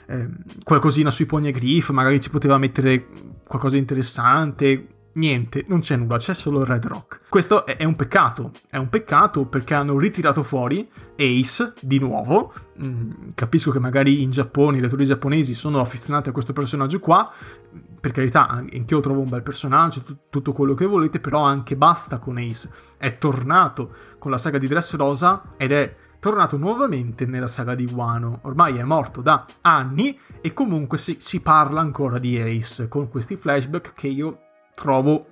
Eh, 0.08 0.30
qualcosina 0.64 1.12
sui 1.12 1.26
Griff, 1.26 1.90
magari 1.92 2.20
ci 2.20 2.30
poteva 2.30 2.58
mettere 2.58 3.08
qualcosa 3.46 3.76
di 3.76 3.82
interessante, 3.82 4.97
niente, 5.18 5.66
non 5.68 5.82
c'è 5.82 5.96
nulla, 5.98 6.18
c'è 6.18 6.34
solo 6.34 6.64
Red 6.64 6.86
Rock. 6.86 7.22
Questo 7.30 7.66
è, 7.66 7.84
un 7.84 7.96
peccato, 7.96 8.52
è 8.70 8.78
un 8.78 8.90
peccato 8.90 9.46
perché 9.46 9.74
hanno 9.74 9.98
ritirato 9.98 10.44
fuori 10.44 10.90
Ace 11.18 11.74
di 11.82 12.00
nuovo. 12.00 12.54
Mm, 12.82 13.30
capisco 13.36 13.72
che 13.72 13.80
magari 13.80 14.22
in 14.22 14.30
Giappone 14.30 14.78
i 14.78 14.82
lettori 14.82 15.06
giapponesi 15.06 15.54
sono 15.54 15.80
affezionati 15.80 16.30
a 16.30 16.32
questo 16.32 16.54
personaggio 16.54 17.00
qua. 17.00 17.32
Per 18.00 18.12
carità, 18.12 18.48
anch'io 18.48 19.00
trovo 19.00 19.22
un 19.22 19.30
bel 19.30 19.44
personaggio, 19.44 20.02
t- 20.04 20.18
tutto 20.30 20.54
quello 20.54 20.74
che 20.74 20.86
volete, 20.86 21.20
però 21.20 21.42
anche 21.42 21.76
basta 21.76 22.20
con 22.20 22.38
Ace. 22.38 22.70
È 22.98 23.18
tornato 23.18 23.94
con 24.20 24.32
la 24.32 24.38
saga 24.38 24.58
di 24.58 24.68
Dressrosa 24.68 25.54
ed 25.58 25.72
è 25.72 25.96
tornato 26.20 26.58
nuovamente 26.58 27.26
nella 27.26 27.48
saga 27.48 27.76
di 27.76 27.86
Wano. 27.86 28.40
Ormai 28.44 28.78
è 28.78 28.84
morto 28.84 29.22
da 29.22 29.46
anni 29.62 30.18
e 30.42 30.54
comunque 30.54 30.98
si, 30.98 31.18
si 31.20 31.42
parla 31.42 31.82
ancora 31.82 32.20
di 32.20 32.40
Ace 32.40 32.88
con 32.88 33.10
questi 33.10 33.36
flashback 33.36 33.94
che 33.94 34.08
io 34.08 34.42
trovo 34.78 35.26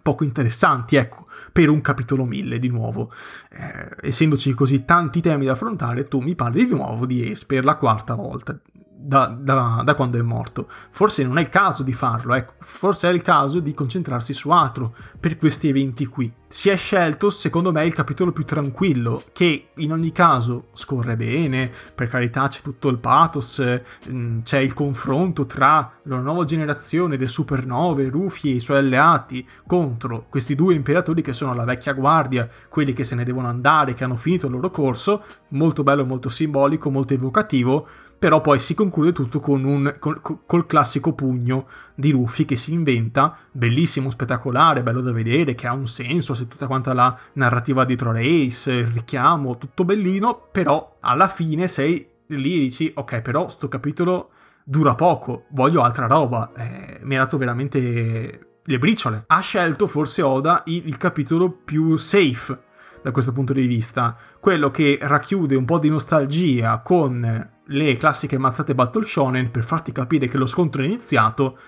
poco 0.00 0.22
interessanti, 0.22 0.94
ecco, 0.94 1.26
per 1.52 1.68
un 1.68 1.80
capitolo 1.80 2.24
1000 2.24 2.58
di 2.60 2.68
nuovo. 2.68 3.12
Eh, 3.50 4.08
essendoci 4.08 4.54
così 4.54 4.84
tanti 4.84 5.20
temi 5.20 5.46
da 5.46 5.52
affrontare, 5.52 6.06
tu 6.06 6.20
mi 6.20 6.36
parli 6.36 6.66
di 6.66 6.74
nuovo 6.74 7.04
di 7.04 7.28
Ace 7.28 7.46
per 7.46 7.64
la 7.64 7.74
quarta 7.74 8.14
volta 8.14 8.58
da, 9.02 9.26
da, 9.26 9.82
da, 9.82 9.94
quando 9.94 10.18
è 10.18 10.22
morto. 10.22 10.68
Forse 10.90 11.24
non 11.24 11.38
è 11.38 11.40
il 11.40 11.48
caso 11.48 11.82
di 11.82 11.92
farlo, 11.92 12.34
ecco. 12.34 12.54
forse 12.60 13.08
è 13.08 13.12
il 13.12 13.22
caso 13.22 13.60
di 13.60 13.72
concentrarsi 13.72 14.34
su 14.34 14.50
altro 14.50 14.94
per 15.18 15.36
questi 15.36 15.68
eventi 15.68 16.04
qui. 16.06 16.32
Si 16.46 16.68
è 16.68 16.76
scelto, 16.76 17.30
secondo 17.30 17.70
me, 17.70 17.86
il 17.86 17.94
capitolo 17.94 18.32
più 18.32 18.44
tranquillo, 18.44 19.22
che 19.32 19.68
in 19.76 19.92
ogni 19.92 20.10
caso 20.10 20.68
scorre 20.72 21.16
bene, 21.16 21.70
per 21.94 22.08
carità 22.08 22.48
c'è 22.48 22.60
tutto 22.60 22.88
il 22.88 22.98
pathos, 22.98 23.62
mm, 24.08 24.40
c'è 24.40 24.58
il 24.58 24.74
confronto 24.74 25.46
tra 25.46 25.92
la 26.02 26.18
nuova 26.18 26.44
generazione, 26.44 27.16
le 27.16 27.28
supernove, 27.28 28.08
Rufy 28.08 28.50
e 28.50 28.54
i 28.56 28.60
suoi 28.60 28.78
alleati, 28.78 29.46
contro 29.66 30.26
questi 30.28 30.56
due 30.56 30.74
imperatori 30.74 31.22
che 31.22 31.32
sono 31.32 31.54
la 31.54 31.64
vecchia 31.64 31.92
guardia, 31.92 32.48
quelli 32.68 32.92
che 32.92 33.04
se 33.04 33.14
ne 33.14 33.24
devono 33.24 33.48
andare, 33.48 33.94
che 33.94 34.02
hanno 34.02 34.16
finito 34.16 34.46
il 34.46 34.52
loro 34.52 34.70
corso, 34.70 35.22
molto 35.50 35.84
bello, 35.84 36.04
molto 36.04 36.28
simbolico, 36.28 36.90
molto 36.90 37.14
evocativo, 37.14 37.86
però 38.20 38.42
poi 38.42 38.60
si 38.60 38.74
conclude 38.74 39.12
tutto 39.12 39.40
con 39.40 39.64
un, 39.64 39.96
col, 39.98 40.20
col 40.20 40.66
classico 40.66 41.14
pugno 41.14 41.66
di 41.94 42.10
Rufy 42.10 42.44
che 42.44 42.54
si 42.54 42.74
inventa, 42.74 43.34
bellissimo, 43.50 44.10
spettacolare, 44.10 44.82
bello 44.82 45.00
da 45.00 45.10
vedere, 45.10 45.54
che 45.54 45.66
ha 45.66 45.72
un 45.72 45.86
senso, 45.86 46.34
se 46.34 46.46
tutta 46.46 46.66
quanta 46.66 46.92
la 46.92 47.18
narrativa 47.32 47.86
dietro 47.86 48.12
Race, 48.12 48.70
il 48.72 48.88
richiamo, 48.88 49.56
tutto 49.56 49.86
bellino, 49.86 50.48
però 50.52 50.98
alla 51.00 51.28
fine 51.28 51.66
sei 51.66 52.06
lì 52.26 52.56
e 52.56 52.60
dici, 52.60 52.92
ok, 52.94 53.22
però 53.22 53.48
sto 53.48 53.68
capitolo 53.68 54.32
dura 54.62 54.94
poco, 54.94 55.46
voglio 55.52 55.80
altra 55.80 56.06
roba, 56.06 56.52
eh, 56.54 57.00
mi 57.04 57.16
ha 57.16 57.20
dato 57.20 57.38
veramente 57.38 58.58
le 58.62 58.78
briciole. 58.78 59.24
Ha 59.28 59.40
scelto 59.40 59.86
forse 59.86 60.20
Oda 60.20 60.62
il, 60.66 60.88
il 60.88 60.98
capitolo 60.98 61.50
più 61.50 61.96
safe 61.96 62.64
da 63.02 63.12
questo 63.12 63.32
punto 63.32 63.54
di 63.54 63.66
vista, 63.66 64.14
quello 64.38 64.70
che 64.70 64.98
racchiude 65.00 65.56
un 65.56 65.64
po' 65.64 65.78
di 65.78 65.88
nostalgia 65.88 66.80
con 66.80 67.58
le 67.70 67.96
classiche 67.96 68.38
mazzate 68.38 68.74
battle 68.74 69.04
shonen 69.04 69.50
per 69.50 69.64
farti 69.64 69.92
capire 69.92 70.28
che 70.28 70.38
lo 70.38 70.46
scontro 70.46 70.82
è 70.82 70.84
iniziato, 70.84 71.58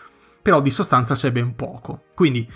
però 0.40 0.60
di 0.60 0.70
sostanza 0.70 1.14
c'è 1.14 1.30
ben 1.32 1.54
poco. 1.54 2.04
Quindi, 2.14 2.48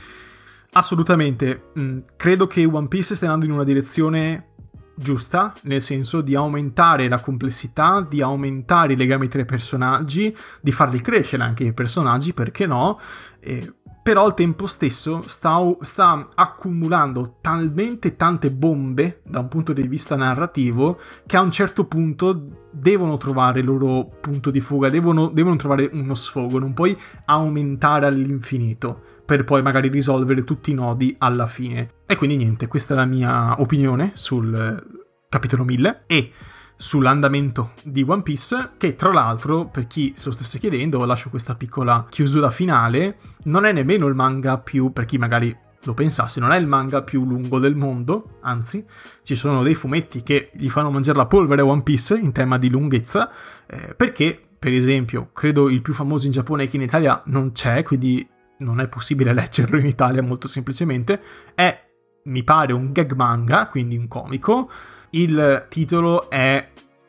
assolutamente, 0.72 1.70
mh, 1.74 1.80
mm, 1.80 1.98
credo 2.16 2.46
che 2.46 2.64
One 2.64 2.88
Piece 2.88 3.14
stia 3.14 3.28
andando 3.28 3.46
in 3.46 3.52
una 3.52 3.64
direzione 3.64 4.48
giusta, 4.96 5.54
nel 5.62 5.82
senso 5.82 6.22
di 6.22 6.34
aumentare 6.34 7.06
la 7.08 7.20
complessità, 7.20 8.04
di 8.08 8.22
aumentare 8.22 8.94
i 8.94 8.96
legami 8.96 9.28
tra 9.28 9.42
i 9.42 9.44
personaggi, 9.44 10.34
di 10.60 10.72
farli 10.72 11.00
crescere 11.00 11.42
anche 11.42 11.64
i 11.64 11.74
personaggi, 11.74 12.32
perché 12.32 12.66
no? 12.66 12.98
E 13.38 13.72
però 14.06 14.24
al 14.24 14.34
tempo 14.34 14.68
stesso 14.68 15.24
sta, 15.26 15.58
sta, 15.80 16.28
accumulando 16.36 17.38
talmente 17.40 18.14
tante 18.14 18.52
bombe 18.52 19.20
da 19.24 19.40
un 19.40 19.48
punto 19.48 19.72
di 19.72 19.82
vista 19.88 20.14
narrativo 20.14 21.00
che 21.26 21.36
a 21.36 21.40
un 21.40 21.50
certo 21.50 21.86
punto 21.86 22.68
devono 22.70 23.16
trovare 23.16 23.58
il 23.58 23.66
loro 23.66 24.08
punto 24.20 24.52
di 24.52 24.60
fuga, 24.60 24.90
devono, 24.90 25.26
devono 25.26 25.56
trovare 25.56 25.90
uno 25.92 26.14
sfogo, 26.14 26.60
non 26.60 26.72
puoi 26.72 26.96
aumentare 27.24 28.06
all'infinito 28.06 29.02
per 29.26 29.42
poi 29.42 29.60
magari 29.60 29.88
risolvere 29.88 30.44
tutti 30.44 30.70
i 30.70 30.74
nodi 30.74 31.16
alla 31.18 31.48
fine. 31.48 31.94
E 32.06 32.14
quindi 32.14 32.36
niente, 32.36 32.68
questa 32.68 32.94
è 32.94 32.96
la 32.96 33.06
mia 33.06 33.60
opinione 33.60 34.12
sul 34.14 34.84
capitolo 35.28 35.64
1000 35.64 36.04
e 36.06 36.30
sull'andamento 36.76 37.72
di 37.82 38.04
One 38.06 38.22
Piece, 38.22 38.72
che 38.76 38.94
tra 38.94 39.12
l'altro, 39.12 39.66
per 39.66 39.86
chi 39.86 40.12
se 40.16 40.26
lo 40.26 40.32
stesse 40.32 40.58
chiedendo, 40.58 41.04
lascio 41.04 41.30
questa 41.30 41.54
piccola 41.54 42.06
chiusura 42.08 42.50
finale, 42.50 43.16
non 43.44 43.64
è 43.64 43.72
nemmeno 43.72 44.06
il 44.06 44.14
manga 44.14 44.58
più, 44.58 44.92
per 44.92 45.06
chi 45.06 45.18
magari 45.18 45.64
lo 45.86 45.94
pensasse, 45.94 46.40
non 46.40 46.52
è 46.52 46.58
il 46.58 46.66
manga 46.66 47.02
più 47.02 47.24
lungo 47.24 47.58
del 47.58 47.76
mondo, 47.76 48.38
anzi, 48.42 48.84
ci 49.22 49.34
sono 49.34 49.62
dei 49.62 49.74
fumetti 49.74 50.22
che 50.22 50.50
gli 50.54 50.68
fanno 50.68 50.90
mangiare 50.90 51.16
la 51.16 51.26
polvere 51.26 51.62
a 51.62 51.66
One 51.66 51.82
Piece 51.82 52.16
in 52.16 52.32
tema 52.32 52.58
di 52.58 52.68
lunghezza, 52.68 53.30
eh, 53.66 53.94
perché, 53.94 54.40
per 54.58 54.72
esempio, 54.72 55.30
credo 55.32 55.68
il 55.68 55.82
più 55.82 55.94
famoso 55.94 56.26
in 56.26 56.32
Giappone 56.32 56.68
che 56.68 56.76
in 56.76 56.82
Italia 56.82 57.22
non 57.26 57.52
c'è, 57.52 57.82
quindi 57.82 58.28
non 58.58 58.80
è 58.80 58.88
possibile 58.88 59.32
leggerlo 59.34 59.78
in 59.78 59.86
Italia 59.86 60.22
molto 60.22 60.48
semplicemente, 60.48 61.20
è, 61.54 61.84
mi 62.24 62.42
pare, 62.42 62.72
un 62.72 62.92
gag 62.92 63.12
manga, 63.12 63.68
quindi 63.68 63.96
un 63.96 64.08
comico, 64.08 64.68
il 65.10 65.66
titolo 65.68 66.28
è 66.28 66.65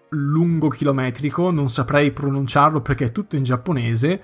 lungo 0.09 0.69
chilometrico, 0.69 1.51
non 1.51 1.69
saprei 1.69 2.11
pronunciarlo 2.11 2.81
perché 2.81 3.05
è 3.05 3.11
tutto 3.11 3.35
in 3.35 3.43
giapponese. 3.43 4.21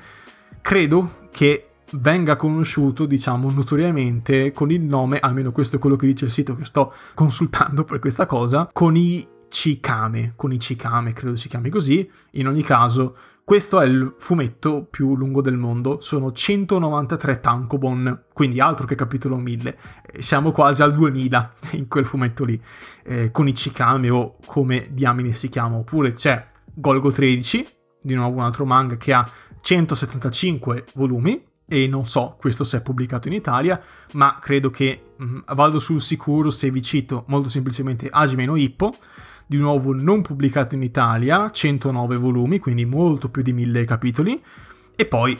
Credo 0.62 1.28
che 1.32 1.68
venga 1.94 2.36
conosciuto, 2.36 3.06
diciamo, 3.06 3.52
notoriamente 3.52 4.52
con 4.52 4.72
il 4.72 4.82
nome, 4.82 5.20
almeno 5.20 5.52
questo 5.52 5.76
è 5.76 5.80
quello 5.80 5.96
che 5.96 6.08
dice 6.08 6.26
il 6.26 6.32
sito 6.32 6.56
che 6.56 6.66
sto 6.66 6.94
consultando 7.14 7.84
per 7.84 8.00
questa 8.00 8.26
cosa, 8.26 8.70
con 8.72 8.96
i 8.96 9.28
Chikame, 9.48 10.34
con 10.36 10.52
i 10.52 10.58
Chikame, 10.58 11.14
credo 11.14 11.36
si 11.36 11.48
chiami 11.48 11.70
così. 11.70 12.10
In 12.32 12.48
ogni 12.48 12.64
caso, 12.64 13.16
questo 13.46 13.82
è 13.82 13.86
il 13.86 14.16
fumetto 14.20 14.86
più 14.90 15.18
lungo 15.18 15.42
del 15.42 15.58
mondo, 15.58 16.00
sono 16.00 16.32
193 16.32 17.42
tankobon, 17.42 18.26
quindi 18.32 18.62
altro 18.62 18.86
che 18.86 18.96
capitolo 18.96 19.36
1000. 19.36 19.78
Eh, 20.02 20.22
siamo 20.22 20.52
quasi 20.54 20.82
al 20.82 20.94
2000 20.94 21.54
in 21.72 21.90
quel 21.90 22.06
fumetto 22.06 22.46
lì, 22.46 22.60
eh, 23.04 23.32
con 23.32 23.48
i 23.50 23.52
Chikame 23.52 24.10
o 24.10 24.38
come 24.46 24.88
diamine 24.92 25.34
si 25.34 25.50
chiama. 25.50 25.76
Oppure 25.76 26.12
c'è 26.12 26.52
Golgo 26.74 27.12
13, 27.12 27.68
di 28.02 28.16
nuovo 28.16 28.38
un 28.38 28.44
altro 28.44 28.66
manga 28.66 28.96
che 28.96 29.12
ha 29.12 29.30
175 29.60 30.86
volumi, 30.94 31.44
e 31.66 31.88
non 31.88 32.06
so 32.06 32.38
questo 32.40 32.64
se 32.64 32.78
è 32.78 32.82
pubblicato 32.82 33.28
in 33.28 33.34
Italia, 33.34 33.82
ma 34.14 34.38
credo 34.40 34.70
che 34.70 35.16
mh, 35.18 35.26
mm, 35.26 35.38
vado 35.54 35.80
sul 35.80 36.00
sicuro 36.00 36.50
se 36.50 36.72
vi 36.72 36.82
cito 36.82 37.26
molto 37.28 37.50
semplicemente 37.50 38.08
Hajime 38.10 38.46
no 38.46 38.56
Hippo, 38.56 38.96
di 39.54 39.60
nuovo 39.60 39.94
non 39.94 40.24
pubblicato 40.24 40.74
in 40.74 40.82
Italia, 40.82 41.52
109 41.52 42.18
volumi, 42.18 42.58
quindi 42.58 42.86
molto 42.86 43.30
più 43.30 43.44
di 43.44 43.54
1000 43.54 43.86
capitoli, 43.86 44.42
e 44.96 45.06
poi 45.06 45.40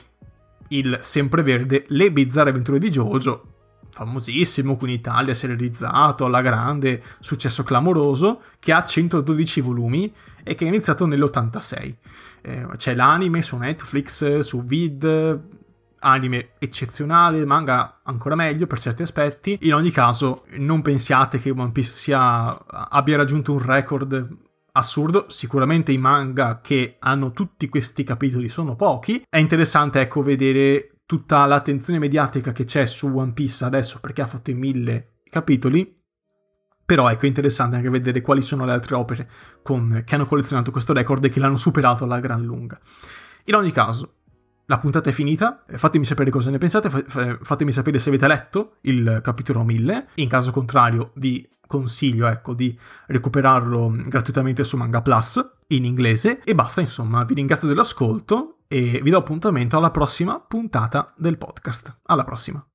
il 0.68 1.00
sempreverde 1.02 1.86
Le 1.88 2.12
bizzarre 2.12 2.52
avventure 2.52 2.78
di 2.78 2.90
Jojo, 2.90 3.44
famosissimo 3.90 4.78
qui 4.78 4.90
in 4.90 4.94
Italia, 5.00 5.34
serializzato 5.34 6.26
alla 6.26 6.42
grande, 6.42 7.02
successo 7.20 7.64
clamoroso, 7.64 8.42
che 8.60 8.72
ha 8.72 8.86
112 8.86 9.62
volumi 9.62 10.14
e 10.44 10.54
che 10.54 10.66
è 10.66 10.68
iniziato 10.68 11.08
nell'86. 11.08 11.96
Eh, 12.42 12.68
c'è 12.76 12.94
l'anime 12.94 13.42
su 13.42 13.58
Netflix, 13.58 14.40
su 14.40 14.64
Vid, 14.64 15.42
anime 16.04 16.52
eccezionale, 16.60 17.46
manga 17.46 18.02
ancora 18.04 18.36
meglio 18.36 18.68
per 18.68 18.80
certi 18.80 19.02
aspetti. 19.02 19.58
In 19.62 19.74
ogni 19.74 19.92
caso, 19.92 20.44
non 20.58 20.82
pensiate 20.82 21.40
che 21.40 21.50
One 21.50 21.72
Piece 21.72 21.92
sia, 21.92 22.66
abbia 22.66 23.18
raggiunto 23.18 23.54
un 23.54 23.64
record 23.64 24.38
assurdo, 24.74 25.26
sicuramente 25.30 25.92
i 25.92 25.98
manga 25.98 26.60
che 26.62 26.98
hanno 27.00 27.32
tutti 27.32 27.70
questi 27.70 28.04
capitoli 28.04 28.50
sono 28.50 28.76
pochi. 28.76 29.24
È 29.28 29.38
interessante, 29.38 30.02
ecco, 30.02 30.22
vedere 30.22 30.98
tutta 31.06 31.46
l'attenzione 31.46 32.00
mediatica 32.00 32.52
che 32.52 32.66
c'è 32.66 32.86
su 32.86 33.08
One 33.08 33.34
Piece 33.34 33.66
adesso 33.66 34.00
perché 34.00 34.22
ha 34.22 34.28
fatto 34.28 34.52
i 34.52 34.56
mille 34.56 35.20
capitoli. 35.30 36.02
Però 36.86 37.10
ecco, 37.10 37.24
è 37.24 37.28
interessante 37.28 37.78
anche 37.78 37.90
vedere 37.90 38.22
quali 38.22 38.42
sono 38.42 38.66
le 38.66 38.74
altre 38.74 38.96
opere 38.96 39.30
con, 39.62 40.04
che 40.06 40.16
hanno 40.16 40.26
collezionato 40.26 40.70
questo 40.70 40.92
record 40.92 41.24
e 41.24 41.30
che 41.30 41.40
l'hanno 41.40 41.58
superato 41.58 42.04
alla 42.04 42.20
gran 42.20 42.44
lunga. 42.44 42.80
In 43.46 43.56
ogni 43.56 43.72
caso, 43.72 44.16
la 44.66 44.78
puntata 44.78 45.10
è 45.10 45.14
finita, 45.14 45.64
fatemi 45.68 46.06
sapere 46.06 46.30
cosa 46.30 46.50
ne 46.50 46.58
pensate, 46.58 46.90
fatemi 46.90 47.72
sapere 47.72 48.00
se 48.00 48.10
avete 48.10 48.28
letto 48.28 48.76
il 48.82 49.20
capitolo 49.22 49.64
1000, 49.64 50.08
in 50.16 50.30
caso 50.30 50.52
contrario 50.52 51.12
vi 51.16 51.48
consiglio 51.66 52.28
ecco 52.28 52.54
di 52.54 52.78
recuperarlo 53.08 53.94
gratuitamente 54.06 54.64
su 54.64 54.78
Manga 54.78 55.02
Plus 55.02 55.44
in 55.68 55.86
inglese 55.86 56.42
e 56.44 56.54
basta 56.54 56.82
insomma, 56.82 57.24
vi 57.24 57.34
ringrazio 57.34 57.68
dell'ascolto 57.68 58.60
e 58.68 59.02
vi 59.04 59.10
do 59.10 59.18
appuntamento 59.18 59.78
alla 59.78 59.92
prossima 59.92 60.40
puntata 60.40 61.14
del 61.18 61.38
podcast. 61.38 62.00
Alla 62.04 62.24
prossima! 62.24 62.66